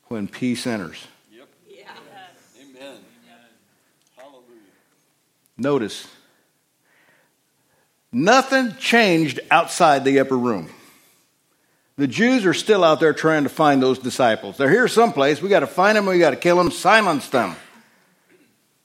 when 0.08 0.26
peace 0.26 0.66
enters. 0.66 1.06
Yep. 1.30 1.48
Yeah. 1.68 1.84
Amen. 2.62 2.96
Hallelujah. 4.16 4.46
Notice, 5.58 6.08
nothing 8.10 8.74
changed 8.76 9.40
outside 9.50 10.06
the 10.06 10.20
upper 10.20 10.38
room. 10.38 10.70
The 11.98 12.06
Jews 12.06 12.46
are 12.46 12.54
still 12.54 12.82
out 12.82 12.98
there 12.98 13.12
trying 13.12 13.42
to 13.42 13.50
find 13.50 13.82
those 13.82 13.98
disciples. 13.98 14.56
They're 14.56 14.70
here 14.70 14.88
someplace. 14.88 15.42
We 15.42 15.50
got 15.50 15.60
to 15.60 15.66
find 15.66 15.98
them. 15.98 16.06
We 16.06 16.18
got 16.18 16.30
to 16.30 16.36
kill 16.36 16.56
them, 16.56 16.70
silence 16.70 17.28
them. 17.28 17.54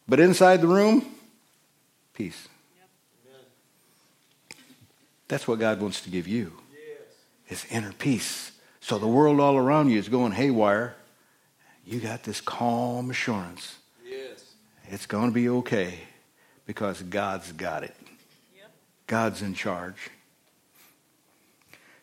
But 0.09 0.19
inside 0.19 0.59
the 0.59 0.67
room, 0.67 1.05
peace. 2.13 2.49
That's 5.29 5.47
what 5.47 5.57
God 5.57 5.79
wants 5.79 6.01
to 6.01 6.09
give 6.09 6.27
you 6.27 6.51
is 7.49 7.65
inner 7.69 7.93
peace. 7.93 8.51
So 8.81 8.97
the 8.97 9.07
world 9.07 9.39
all 9.39 9.57
around 9.57 9.89
you 9.89 9.99
is 9.99 10.09
going 10.09 10.31
haywire. 10.31 10.95
You 11.85 11.99
got 11.99 12.23
this 12.23 12.41
calm 12.41 13.09
assurance. 13.09 13.77
Yes. 14.07 14.53
It's 14.87 15.05
going 15.05 15.29
to 15.29 15.33
be 15.33 15.49
okay 15.49 15.99
because 16.65 17.01
God's 17.01 17.51
got 17.51 17.83
it. 17.83 17.95
Yep. 18.55 18.71
God's 19.07 19.41
in 19.41 19.53
charge. 19.53 20.09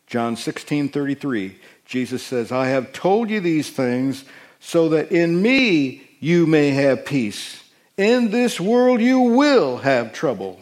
John 0.06 0.36
16 0.36 0.90
33, 0.90 1.56
Jesus 1.86 2.22
says, 2.22 2.52
I 2.52 2.66
have 2.66 2.92
told 2.92 3.30
you 3.30 3.40
these 3.40 3.70
things 3.70 4.24
so 4.60 4.90
that 4.90 5.10
in 5.10 5.40
me 5.40 6.02
you 6.20 6.46
may 6.46 6.70
have 6.70 7.06
peace. 7.06 7.62
In 7.96 8.30
this 8.30 8.60
world 8.60 9.00
you 9.00 9.20
will 9.20 9.78
have 9.78 10.12
trouble. 10.12 10.60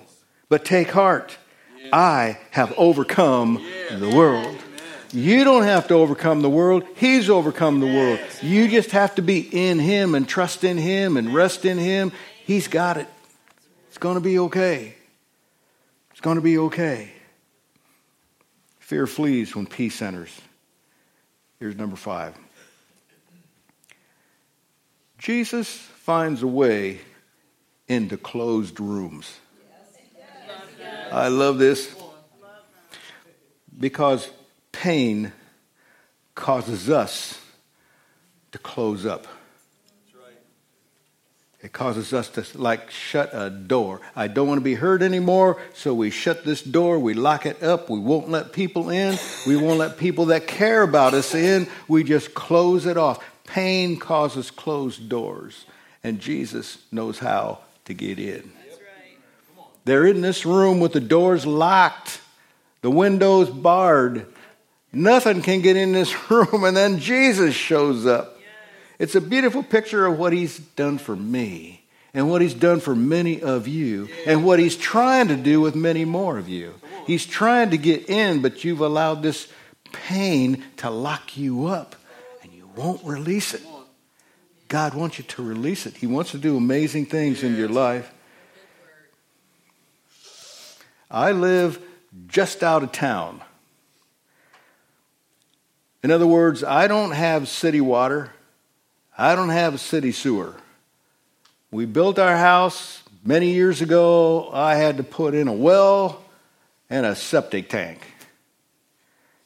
But 0.48 0.64
take 0.64 0.90
heart. 0.90 1.36
I 1.92 2.38
have 2.50 2.72
overcome 2.76 3.58
yes. 3.60 3.98
the 3.98 4.14
world. 4.14 4.56
You 5.12 5.44
don't 5.44 5.64
have 5.64 5.88
to 5.88 5.94
overcome 5.94 6.40
the 6.40 6.50
world. 6.50 6.84
He's 6.94 7.28
overcome 7.28 7.80
the 7.80 7.86
world. 7.86 8.20
You 8.42 8.68
just 8.68 8.92
have 8.92 9.14
to 9.16 9.22
be 9.22 9.40
in 9.40 9.78
Him 9.78 10.14
and 10.14 10.28
trust 10.28 10.62
in 10.62 10.78
Him 10.78 11.16
and 11.16 11.34
rest 11.34 11.64
in 11.64 11.78
Him. 11.78 12.12
He's 12.44 12.68
got 12.68 12.96
it. 12.96 13.08
It's 13.88 13.98
going 13.98 14.14
to 14.14 14.20
be 14.20 14.38
okay. 14.38 14.94
It's 16.12 16.20
going 16.20 16.36
to 16.36 16.42
be 16.42 16.58
okay. 16.58 17.12
Fear 18.78 19.06
flees 19.06 19.54
when 19.54 19.66
peace 19.66 20.00
enters. 20.00 20.40
Here's 21.58 21.76
number 21.76 21.96
five 21.96 22.34
Jesus 25.18 25.68
finds 25.68 26.42
a 26.42 26.46
way 26.46 27.00
into 27.88 28.16
closed 28.16 28.78
rooms. 28.80 29.38
I 31.12 31.28
love 31.28 31.58
this 31.58 31.92
because 33.78 34.30
pain 34.80 35.30
causes 36.34 36.88
us 36.88 37.38
to 38.50 38.58
close 38.58 39.04
up. 39.04 39.26
It 41.62 41.74
causes 41.74 42.14
us 42.14 42.30
to 42.30 42.46
like 42.54 42.90
shut 42.90 43.28
a 43.34 43.50
door. 43.50 44.00
I 44.16 44.26
don't 44.26 44.48
want 44.48 44.56
to 44.56 44.64
be 44.64 44.76
hurt 44.76 45.02
anymore, 45.02 45.60
so 45.74 45.92
we 45.92 46.08
shut 46.08 46.46
this 46.46 46.62
door, 46.62 46.98
we 46.98 47.12
lock 47.12 47.44
it 47.44 47.62
up, 47.62 47.90
we 47.90 47.98
won't 47.98 48.30
let 48.30 48.54
people 48.54 48.88
in, 48.88 49.18
we 49.46 49.54
won't 49.54 49.78
let 49.78 49.98
people 49.98 50.26
that 50.26 50.46
care 50.46 50.82
about 50.82 51.12
us 51.12 51.34
in, 51.34 51.68
we 51.86 52.02
just 52.02 52.32
close 52.32 52.86
it 52.86 52.96
off. 52.96 53.22
Pain 53.44 53.98
causes 53.98 54.50
closed 54.50 55.10
doors, 55.10 55.66
and 56.02 56.20
Jesus 56.20 56.78
knows 56.90 57.18
how 57.18 57.58
to 57.84 57.92
get 57.92 58.18
in. 58.18 58.50
They're 59.84 60.06
in 60.06 60.22
this 60.22 60.46
room 60.46 60.80
with 60.80 60.94
the 60.94 61.00
doors 61.00 61.44
locked, 61.44 62.22
the 62.80 62.90
windows 62.90 63.50
barred, 63.50 64.26
Nothing 64.92 65.42
can 65.42 65.60
get 65.60 65.76
in 65.76 65.92
this 65.92 66.30
room, 66.30 66.64
and 66.64 66.76
then 66.76 66.98
Jesus 66.98 67.54
shows 67.54 68.06
up. 68.06 68.36
It's 68.98 69.14
a 69.14 69.20
beautiful 69.20 69.62
picture 69.62 70.04
of 70.06 70.18
what 70.18 70.32
he's 70.32 70.58
done 70.58 70.98
for 70.98 71.16
me 71.16 71.84
and 72.12 72.28
what 72.28 72.42
he's 72.42 72.54
done 72.54 72.80
for 72.80 72.94
many 72.94 73.40
of 73.40 73.66
you 73.66 74.08
and 74.26 74.44
what 74.44 74.58
he's 74.58 74.76
trying 74.76 75.28
to 75.28 75.36
do 75.36 75.60
with 75.60 75.74
many 75.74 76.04
more 76.04 76.36
of 76.36 76.48
you. 76.48 76.74
He's 77.06 77.24
trying 77.24 77.70
to 77.70 77.78
get 77.78 78.10
in, 78.10 78.42
but 78.42 78.62
you've 78.62 78.80
allowed 78.80 79.22
this 79.22 79.48
pain 79.92 80.62
to 80.78 80.90
lock 80.90 81.36
you 81.36 81.66
up 81.66 81.96
and 82.42 82.52
you 82.52 82.68
won't 82.76 83.02
release 83.04 83.54
it. 83.54 83.62
God 84.68 84.94
wants 84.94 85.18
you 85.18 85.24
to 85.24 85.42
release 85.42 85.86
it. 85.86 85.96
He 85.96 86.06
wants 86.06 86.32
to 86.32 86.38
do 86.38 86.56
amazing 86.56 87.06
things 87.06 87.42
in 87.42 87.56
your 87.56 87.68
life. 87.68 88.12
I 91.10 91.32
live 91.32 91.82
just 92.28 92.62
out 92.62 92.82
of 92.82 92.92
town. 92.92 93.40
In 96.02 96.10
other 96.10 96.26
words, 96.26 96.64
I 96.64 96.86
don't 96.86 97.12
have 97.12 97.48
city 97.48 97.80
water. 97.80 98.32
I 99.16 99.34
don't 99.34 99.50
have 99.50 99.74
a 99.74 99.78
city 99.78 100.12
sewer. 100.12 100.54
We 101.70 101.84
built 101.84 102.18
our 102.18 102.36
house 102.36 103.02
many 103.24 103.52
years 103.52 103.82
ago. 103.82 104.50
I 104.52 104.76
had 104.76 104.96
to 104.96 105.02
put 105.02 105.34
in 105.34 105.46
a 105.46 105.52
well 105.52 106.22
and 106.88 107.04
a 107.04 107.14
septic 107.14 107.68
tank. 107.68 108.00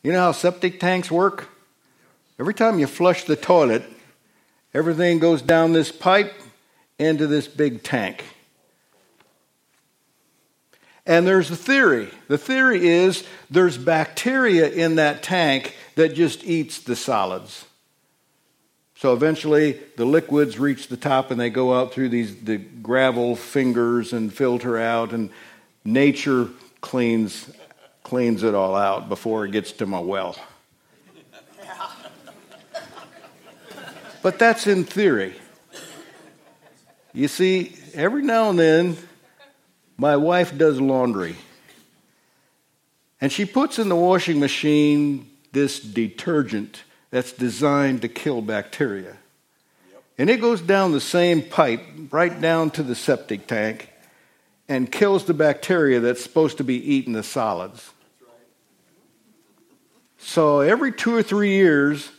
You 0.03 0.13
know 0.13 0.21
how 0.21 0.33
septic 0.33 0.81
tanks 0.81 1.11
work? 1.11 1.49
Every 2.39 2.55
time 2.55 2.79
you 2.79 2.87
flush 2.87 3.25
the 3.25 3.37
toilet, 3.37 3.85
everything 4.73 5.19
goes 5.19 5.43
down 5.43 5.73
this 5.73 5.91
pipe 5.91 6.33
into 6.99 7.27
this 7.27 7.49
big 7.49 7.83
tank. 7.83 8.25
And 11.07 11.27
there's 11.27 11.51
a 11.51 11.57
theory. 11.57 12.09
The 12.29 12.39
theory 12.39 12.87
is 12.87 13.25
there's 13.51 13.77
bacteria 13.77 14.69
in 14.69 14.97
that 14.97 15.23
tank 15.23 15.75
that 15.97 16.15
just 16.15 16.45
eats 16.45 16.79
the 16.81 16.97
solids. 16.97 17.65
So 18.97 19.13
eventually 19.13 19.81
the 19.97 20.05
liquids 20.05 20.59
reach 20.59 20.89
the 20.89 20.97
top 20.97 21.31
and 21.31 21.41
they 21.41 21.51
go 21.51 21.75
out 21.75 21.93
through 21.93 22.09
these 22.09 22.37
the 22.37 22.59
gravel 22.59 23.37
fingers 23.37 24.13
and 24.13 24.33
filter 24.33 24.79
out 24.79 25.13
and 25.13 25.31
nature 25.85 26.49
cleans 26.81 27.51
cleans 28.03 28.43
it 28.43 28.55
all 28.55 28.75
out 28.75 29.09
before 29.09 29.45
it 29.45 29.51
gets 29.51 29.73
to 29.73 29.87
my 29.87 30.01
well. 30.01 30.37
But 34.23 34.39
that's 34.39 34.67
in 34.67 34.85
theory. 34.85 35.35
You 37.13 37.29
see, 37.29 37.77
every 37.93 38.23
now 38.23 38.49
and 38.49 38.59
then 38.59 38.97
my 39.99 40.17
wife 40.17 40.57
does 40.57 40.81
laundry. 40.81 41.37
And 43.21 43.31
she 43.31 43.45
puts 43.45 43.79
in 43.79 43.91
the 43.91 43.97
washing 43.97 44.41
machine 44.41 45.31
this 45.55 45.81
detergent 45.81 46.83
that's 47.11 47.33
designed 47.33 48.03
to 48.03 48.09
kill 48.09 48.43
bacteria. 48.43 49.17
Yep. 49.93 50.03
And 50.19 50.31
it 50.31 50.41
goes 50.41 50.61
down 50.61 50.93
the 50.93 51.01
same 51.01 51.43
pipe 51.43 51.83
right 52.11 52.39
down 52.41 52.71
to 52.73 52.83
the 52.83 52.95
septic 52.95 53.47
tank 53.47 53.91
and 54.69 54.91
kills 54.91 55.25
the 55.25 55.35
bacteria 55.35 56.01
that's 56.01 56.23
supposed 56.23 56.59
to 56.59 56.65
be 56.65 56.75
eating 56.75 57.13
the 57.13 57.23
solids. 57.23 57.91
Right. 58.21 58.31
So 60.19 60.61
every 60.61 60.93
two 60.93 61.15
or 61.15 61.23
three 61.23 61.53
years, 61.53 62.11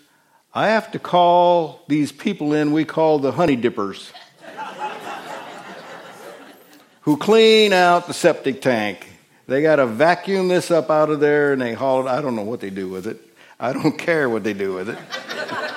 I 0.53 0.69
have 0.69 0.91
to 0.91 0.99
call 0.99 1.81
these 1.89 2.13
people 2.13 2.53
in 2.53 2.71
we 2.71 2.85
call 2.85 3.19
the 3.19 3.33
honey 3.33 3.57
dippers 3.57 4.13
who 7.01 7.17
clean 7.17 7.73
out 7.73 8.07
the 8.07 8.13
septic 8.13 8.61
tank. 8.61 9.09
They 9.47 9.61
got 9.61 9.75
to 9.75 9.85
vacuum 9.85 10.47
this 10.47 10.71
up 10.71 10.89
out 10.89 11.09
of 11.09 11.19
there 11.19 11.53
and 11.53 11.61
they 11.61 11.73
haul 11.73 12.07
it. 12.07 12.09
I 12.09 12.21
don't 12.21 12.35
know 12.35 12.43
what 12.43 12.61
they 12.61 12.69
do 12.69 12.87
with 12.87 13.07
it. 13.07 13.24
I 13.59 13.73
don't 13.73 13.97
care 13.97 14.29
what 14.29 14.43
they 14.43 14.53
do 14.53 14.73
with 14.73 14.89
it. 14.89 14.97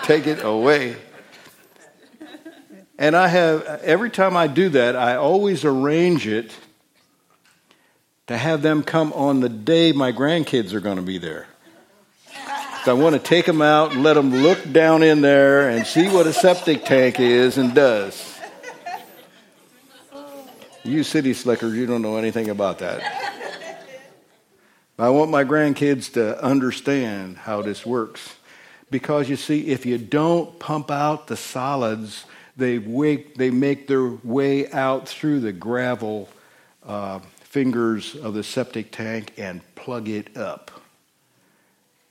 Take 0.02 0.26
it 0.26 0.42
away. 0.42 0.96
And 2.98 3.14
I 3.14 3.28
have, 3.28 3.64
every 3.84 4.10
time 4.10 4.36
I 4.36 4.48
do 4.48 4.70
that, 4.70 4.96
I 4.96 5.14
always 5.16 5.64
arrange 5.64 6.26
it 6.26 6.50
to 8.26 8.36
have 8.36 8.60
them 8.62 8.82
come 8.82 9.12
on 9.12 9.40
the 9.40 9.48
day 9.48 9.92
my 9.92 10.12
grandkids 10.12 10.72
are 10.72 10.80
going 10.80 10.96
to 10.96 11.02
be 11.02 11.18
there. 11.18 11.46
So 12.84 12.96
I 12.96 13.00
want 13.00 13.14
to 13.14 13.20
take 13.20 13.46
them 13.46 13.62
out 13.62 13.92
and 13.92 14.02
let 14.02 14.14
them 14.14 14.34
look 14.34 14.72
down 14.72 15.02
in 15.02 15.20
there 15.20 15.68
and 15.68 15.86
see 15.86 16.08
what 16.08 16.26
a 16.26 16.32
septic 16.32 16.84
tank 16.84 17.20
is 17.20 17.58
and 17.58 17.74
does. 17.74 18.38
You 20.84 21.04
city 21.04 21.34
slickers, 21.34 21.74
you 21.74 21.86
don't 21.86 22.02
know 22.02 22.16
anything 22.16 22.48
about 22.48 22.78
that. 22.80 23.27
I 25.00 25.10
want 25.10 25.30
my 25.30 25.44
grandkids 25.44 26.12
to 26.14 26.42
understand 26.42 27.36
how 27.36 27.62
this 27.62 27.86
works. 27.86 28.34
Because 28.90 29.28
you 29.28 29.36
see, 29.36 29.68
if 29.68 29.86
you 29.86 29.96
don't 29.96 30.58
pump 30.58 30.90
out 30.90 31.28
the 31.28 31.36
solids, 31.36 32.24
they, 32.56 32.78
wake, 32.78 33.36
they 33.36 33.50
make 33.50 33.86
their 33.86 34.08
way 34.24 34.68
out 34.72 35.08
through 35.08 35.40
the 35.40 35.52
gravel 35.52 36.28
uh, 36.84 37.20
fingers 37.40 38.16
of 38.16 38.34
the 38.34 38.42
septic 38.42 38.90
tank 38.90 39.32
and 39.36 39.60
plug 39.76 40.08
it 40.08 40.36
up. 40.36 40.70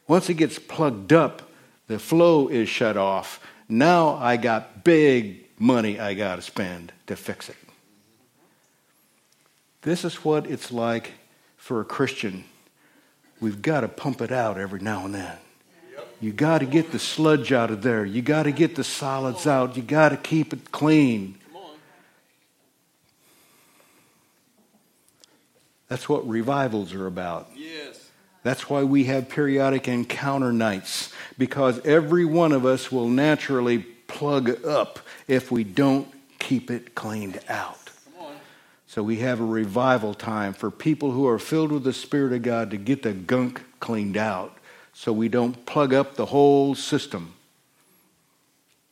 Once 0.07 0.29
it 0.29 0.35
gets 0.35 0.57
plugged 0.57 1.11
up, 1.11 1.41
the 1.87 1.99
flow 1.99 2.47
is 2.47 2.69
shut 2.69 2.95
off. 2.95 3.45
Now 3.67 4.15
I 4.15 4.37
got 4.37 4.85
big 4.85 5.43
money 5.59 5.99
I 5.99 6.13
got 6.13 6.37
to 6.37 6.41
spend 6.41 6.93
to 7.07 7.17
fix 7.17 7.49
it. 7.49 7.57
This 9.81 10.05
is 10.05 10.23
what 10.23 10.47
it's 10.47 10.71
like 10.71 11.13
for 11.57 11.81
a 11.81 11.85
Christian. 11.85 12.45
We've 13.39 13.61
got 13.61 13.81
to 13.81 13.87
pump 13.87 14.21
it 14.21 14.31
out 14.31 14.57
every 14.57 14.79
now 14.79 15.05
and 15.05 15.13
then. 15.13 15.37
You 16.19 16.33
got 16.33 16.59
to 16.59 16.65
get 16.65 16.91
the 16.91 16.97
sludge 16.97 17.53
out 17.53 17.69
of 17.69 17.83
there. 17.83 18.03
You 18.03 18.23
got 18.23 18.43
to 18.43 18.51
get 18.51 18.75
the 18.75 18.83
solids 18.83 19.45
out. 19.45 19.77
You 19.77 19.83
got 19.83 20.09
to 20.09 20.17
keep 20.17 20.51
it 20.51 20.71
clean. 20.71 21.37
That's 25.87 26.09
what 26.09 26.27
revivals 26.27 26.93
are 26.93 27.07
about. 27.07 27.49
Yes. 27.55 28.09
That's 28.43 28.69
why 28.69 28.83
we 28.83 29.05
have 29.05 29.29
periodic 29.29 29.87
encounter 29.87 30.51
nights, 30.51 31.13
because 31.37 31.79
every 31.85 32.25
one 32.25 32.51
of 32.51 32.65
us 32.65 32.91
will 32.91 33.07
naturally 33.07 33.79
plug 33.79 34.65
up 34.65 34.99
if 35.27 35.51
we 35.51 35.63
don't 35.63 36.07
keep 36.39 36.71
it 36.71 36.95
cleaned 36.95 37.39
out. 37.47 37.86
So 38.97 39.03
we 39.03 39.17
have 39.17 39.39
a 39.39 39.45
revival 39.45 40.15
time 40.15 40.53
for 40.53 40.71
people 40.71 41.11
who 41.11 41.27
are 41.27 41.37
filled 41.37 41.71
with 41.71 41.83
the 41.83 41.93
Spirit 41.93 42.33
of 42.33 42.41
God 42.41 42.71
to 42.71 42.77
get 42.77 43.03
the 43.03 43.13
gunk 43.13 43.61
cleaned 43.79 44.17
out 44.17 44.57
so 44.91 45.13
we 45.13 45.29
don't 45.29 45.67
plug 45.67 45.93
up 45.93 46.15
the 46.15 46.25
whole 46.25 46.73
system 46.73 47.35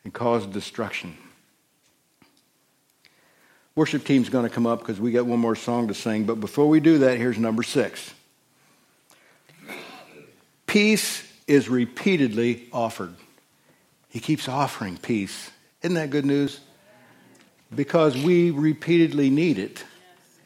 and 0.03 0.13
cause 0.13 0.45
destruction. 0.45 1.17
Worship 3.73 4.05
team's 4.05 4.29
going 4.29 4.47
to 4.47 4.49
come 4.53 4.67
up 4.67 4.77
because 4.77 4.99
we 4.99 5.11
got 5.11 5.25
one 5.25 5.39
more 5.39 5.55
song 5.55 5.87
to 5.87 5.95
sing. 5.95 6.25
But 6.25 6.39
before 6.39 6.69
we 6.69 6.79
do 6.79 6.99
that, 6.99 7.17
here's 7.17 7.39
number 7.39 7.63
six. 7.63 8.13
Peace 10.67 11.27
is 11.47 11.67
repeatedly 11.67 12.67
offered. 12.71 13.15
He 14.09 14.19
keeps 14.19 14.47
offering 14.47 14.97
peace. 14.97 15.49
Isn't 15.81 15.95
that 15.95 16.11
good 16.11 16.27
news? 16.27 16.59
Because 17.73 18.15
we 18.15 18.51
repeatedly 18.51 19.31
need 19.31 19.57
it 19.57 19.83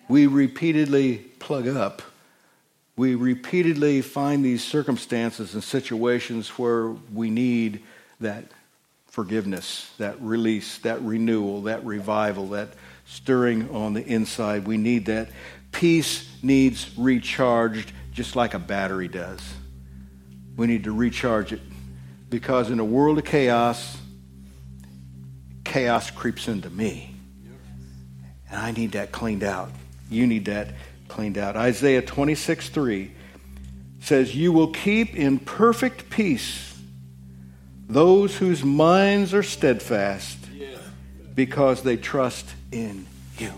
we 0.10 0.26
repeatedly 0.28 1.18
plug 1.18 1.68
up. 1.68 2.02
We 2.98 3.16
repeatedly 3.16 4.02
find 4.02 4.44
these 4.44 4.62
circumstances 4.62 5.54
and 5.54 5.64
situations 5.64 6.50
where 6.58 6.90
we 7.14 7.30
need 7.30 7.84
that 8.20 8.46
forgiveness, 9.08 9.90
that 9.98 10.20
release, 10.20 10.80
that 10.80 11.02
renewal, 11.02 11.62
that 11.64 11.86
revival, 11.86 12.50
that 12.50 12.70
stirring 13.06 13.70
on 13.70 13.94
the 13.94 14.06
inside. 14.06 14.68
We 14.68 14.78
need 14.78 15.06
that. 15.06 15.30
Peace 15.72 16.28
needs 16.44 16.90
recharged 16.98 17.94
just 18.12 18.36
like 18.36 18.54
a 18.54 18.60
battery 18.60 19.08
does. 19.08 19.42
We 20.58 20.68
need 20.68 20.84
to 20.86 20.92
recharge 20.92 21.54
it 21.54 21.62
because 22.30 22.70
in 22.70 22.80
a 22.80 22.86
world 22.86 23.18
of 23.20 23.26
chaos, 23.26 23.98
chaos 25.64 26.12
creeps 26.12 26.48
into 26.48 26.70
me. 26.70 27.16
And 28.50 28.60
I 28.60 28.72
need 28.72 28.94
that 28.94 29.12
cleaned 29.12 29.44
out. 29.44 29.72
You 30.10 30.28
need 30.28 30.46
that 30.46 30.74
cleaned 31.08 31.38
out. 31.38 31.56
Isaiah 31.56 32.02
26 32.02 32.70
3 32.70 33.12
says, 34.00 34.36
You 34.36 34.52
will 34.52 34.72
keep 34.72 35.16
in 35.16 35.40
perfect 35.40 36.10
peace 36.10 36.66
those 37.90 38.38
whose 38.38 38.64
minds 38.64 39.34
are 39.34 39.44
steadfast 39.44 40.38
because 41.34 41.82
they 41.82 41.98
trust 41.98 42.48
in 42.72 43.08
you. 43.38 43.52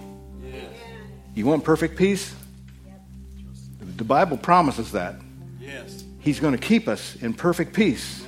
You 1.33 1.45
want 1.45 1.63
perfect 1.63 1.97
peace? 1.97 2.33
The 3.97 4.03
Bible 4.03 4.37
promises 4.37 4.91
that. 4.93 5.15
Yes. 5.59 6.03
He's 6.19 6.39
going 6.39 6.55
to 6.55 6.59
keep 6.59 6.87
us 6.87 7.15
in 7.17 7.33
perfect 7.33 7.73
peace 7.73 8.25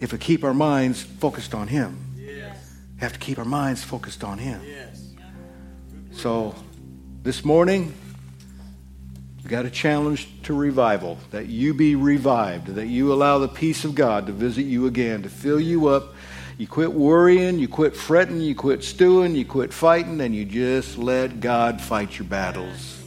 if 0.00 0.12
we 0.12 0.18
keep 0.18 0.44
our 0.44 0.54
minds 0.54 1.02
focused 1.02 1.54
on 1.54 1.68
Him. 1.68 1.98
Yes. 2.16 2.76
Have 2.98 3.12
to 3.12 3.18
keep 3.18 3.38
our 3.38 3.44
minds 3.44 3.84
focused 3.84 4.24
on 4.24 4.38
Him. 4.38 4.60
Yes. 4.66 5.14
So 6.12 6.54
this 7.26 7.44
morning, 7.44 7.92
we 9.42 9.50
got 9.50 9.66
a 9.66 9.70
challenge 9.70 10.28
to 10.44 10.54
revival 10.54 11.18
that 11.32 11.46
you 11.46 11.74
be 11.74 11.96
revived, 11.96 12.68
that 12.68 12.86
you 12.86 13.12
allow 13.12 13.40
the 13.40 13.48
peace 13.48 13.84
of 13.84 13.96
God 13.96 14.26
to 14.26 14.32
visit 14.32 14.62
you 14.62 14.86
again, 14.86 15.24
to 15.24 15.28
fill 15.28 15.58
you 15.58 15.88
up. 15.88 16.14
You 16.56 16.68
quit 16.68 16.92
worrying, 16.92 17.58
you 17.58 17.66
quit 17.66 17.96
fretting, 17.96 18.40
you 18.40 18.54
quit 18.54 18.84
stewing, 18.84 19.34
you 19.34 19.44
quit 19.44 19.74
fighting, 19.74 20.20
and 20.20 20.36
you 20.36 20.44
just 20.44 20.98
let 20.98 21.40
God 21.40 21.80
fight 21.80 22.16
your 22.16 22.28
battles. 22.28 23.02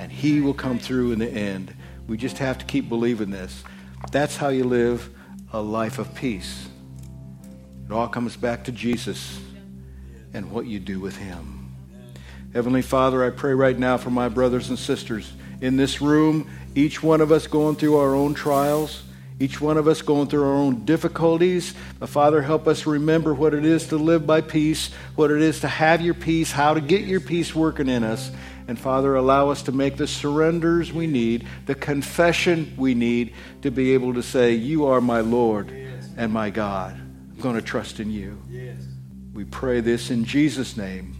And 0.00 0.10
He 0.10 0.40
will 0.40 0.52
come 0.52 0.80
through 0.80 1.12
in 1.12 1.20
the 1.20 1.30
end. 1.30 1.72
We 2.08 2.16
just 2.16 2.38
have 2.38 2.58
to 2.58 2.64
keep 2.64 2.88
believing 2.88 3.30
this. 3.30 3.62
That's 4.10 4.36
how 4.36 4.48
you 4.48 4.64
live 4.64 5.10
a 5.52 5.60
life 5.60 6.00
of 6.00 6.12
peace. 6.16 6.68
It 7.88 7.92
all 7.92 8.08
comes 8.08 8.36
back 8.36 8.64
to 8.64 8.72
Jesus 8.72 9.38
and 10.34 10.50
what 10.50 10.66
you 10.66 10.80
do 10.80 10.98
with 10.98 11.16
Him. 11.16 11.55
Heavenly 12.56 12.80
Father, 12.80 13.22
I 13.22 13.28
pray 13.28 13.52
right 13.52 13.78
now 13.78 13.98
for 13.98 14.08
my 14.08 14.30
brothers 14.30 14.70
and 14.70 14.78
sisters 14.78 15.30
in 15.60 15.76
this 15.76 16.00
room, 16.00 16.48
each 16.74 17.02
one 17.02 17.20
of 17.20 17.30
us 17.30 17.46
going 17.46 17.76
through 17.76 17.98
our 17.98 18.14
own 18.14 18.32
trials, 18.32 19.02
each 19.38 19.60
one 19.60 19.76
of 19.76 19.86
us 19.86 20.00
going 20.00 20.28
through 20.28 20.44
our 20.44 20.54
own 20.54 20.86
difficulties. 20.86 21.74
But 21.98 22.08
Father, 22.08 22.40
help 22.40 22.66
us 22.66 22.86
remember 22.86 23.34
what 23.34 23.52
it 23.52 23.66
is 23.66 23.88
to 23.88 23.98
live 23.98 24.26
by 24.26 24.40
peace, 24.40 24.90
what 25.16 25.30
it 25.30 25.42
is 25.42 25.60
to 25.60 25.68
have 25.68 26.00
your 26.00 26.14
peace, 26.14 26.50
how 26.50 26.72
to 26.72 26.80
get 26.80 27.02
your 27.02 27.20
peace 27.20 27.54
working 27.54 27.90
in 27.90 28.02
us. 28.02 28.30
And 28.68 28.78
Father, 28.78 29.16
allow 29.16 29.50
us 29.50 29.64
to 29.64 29.72
make 29.72 29.98
the 29.98 30.06
surrenders 30.06 30.90
we 30.90 31.06
need, 31.06 31.46
the 31.66 31.74
confession 31.74 32.72
we 32.78 32.94
need 32.94 33.34
to 33.60 33.70
be 33.70 33.92
able 33.92 34.14
to 34.14 34.22
say, 34.22 34.54
You 34.54 34.86
are 34.86 35.02
my 35.02 35.20
Lord 35.20 35.68
and 36.16 36.32
my 36.32 36.48
God. 36.48 36.94
I'm 36.94 37.40
going 37.42 37.56
to 37.56 37.60
trust 37.60 38.00
in 38.00 38.10
you. 38.10 38.40
We 39.34 39.44
pray 39.44 39.82
this 39.82 40.08
in 40.08 40.24
Jesus' 40.24 40.78
name. 40.78 41.16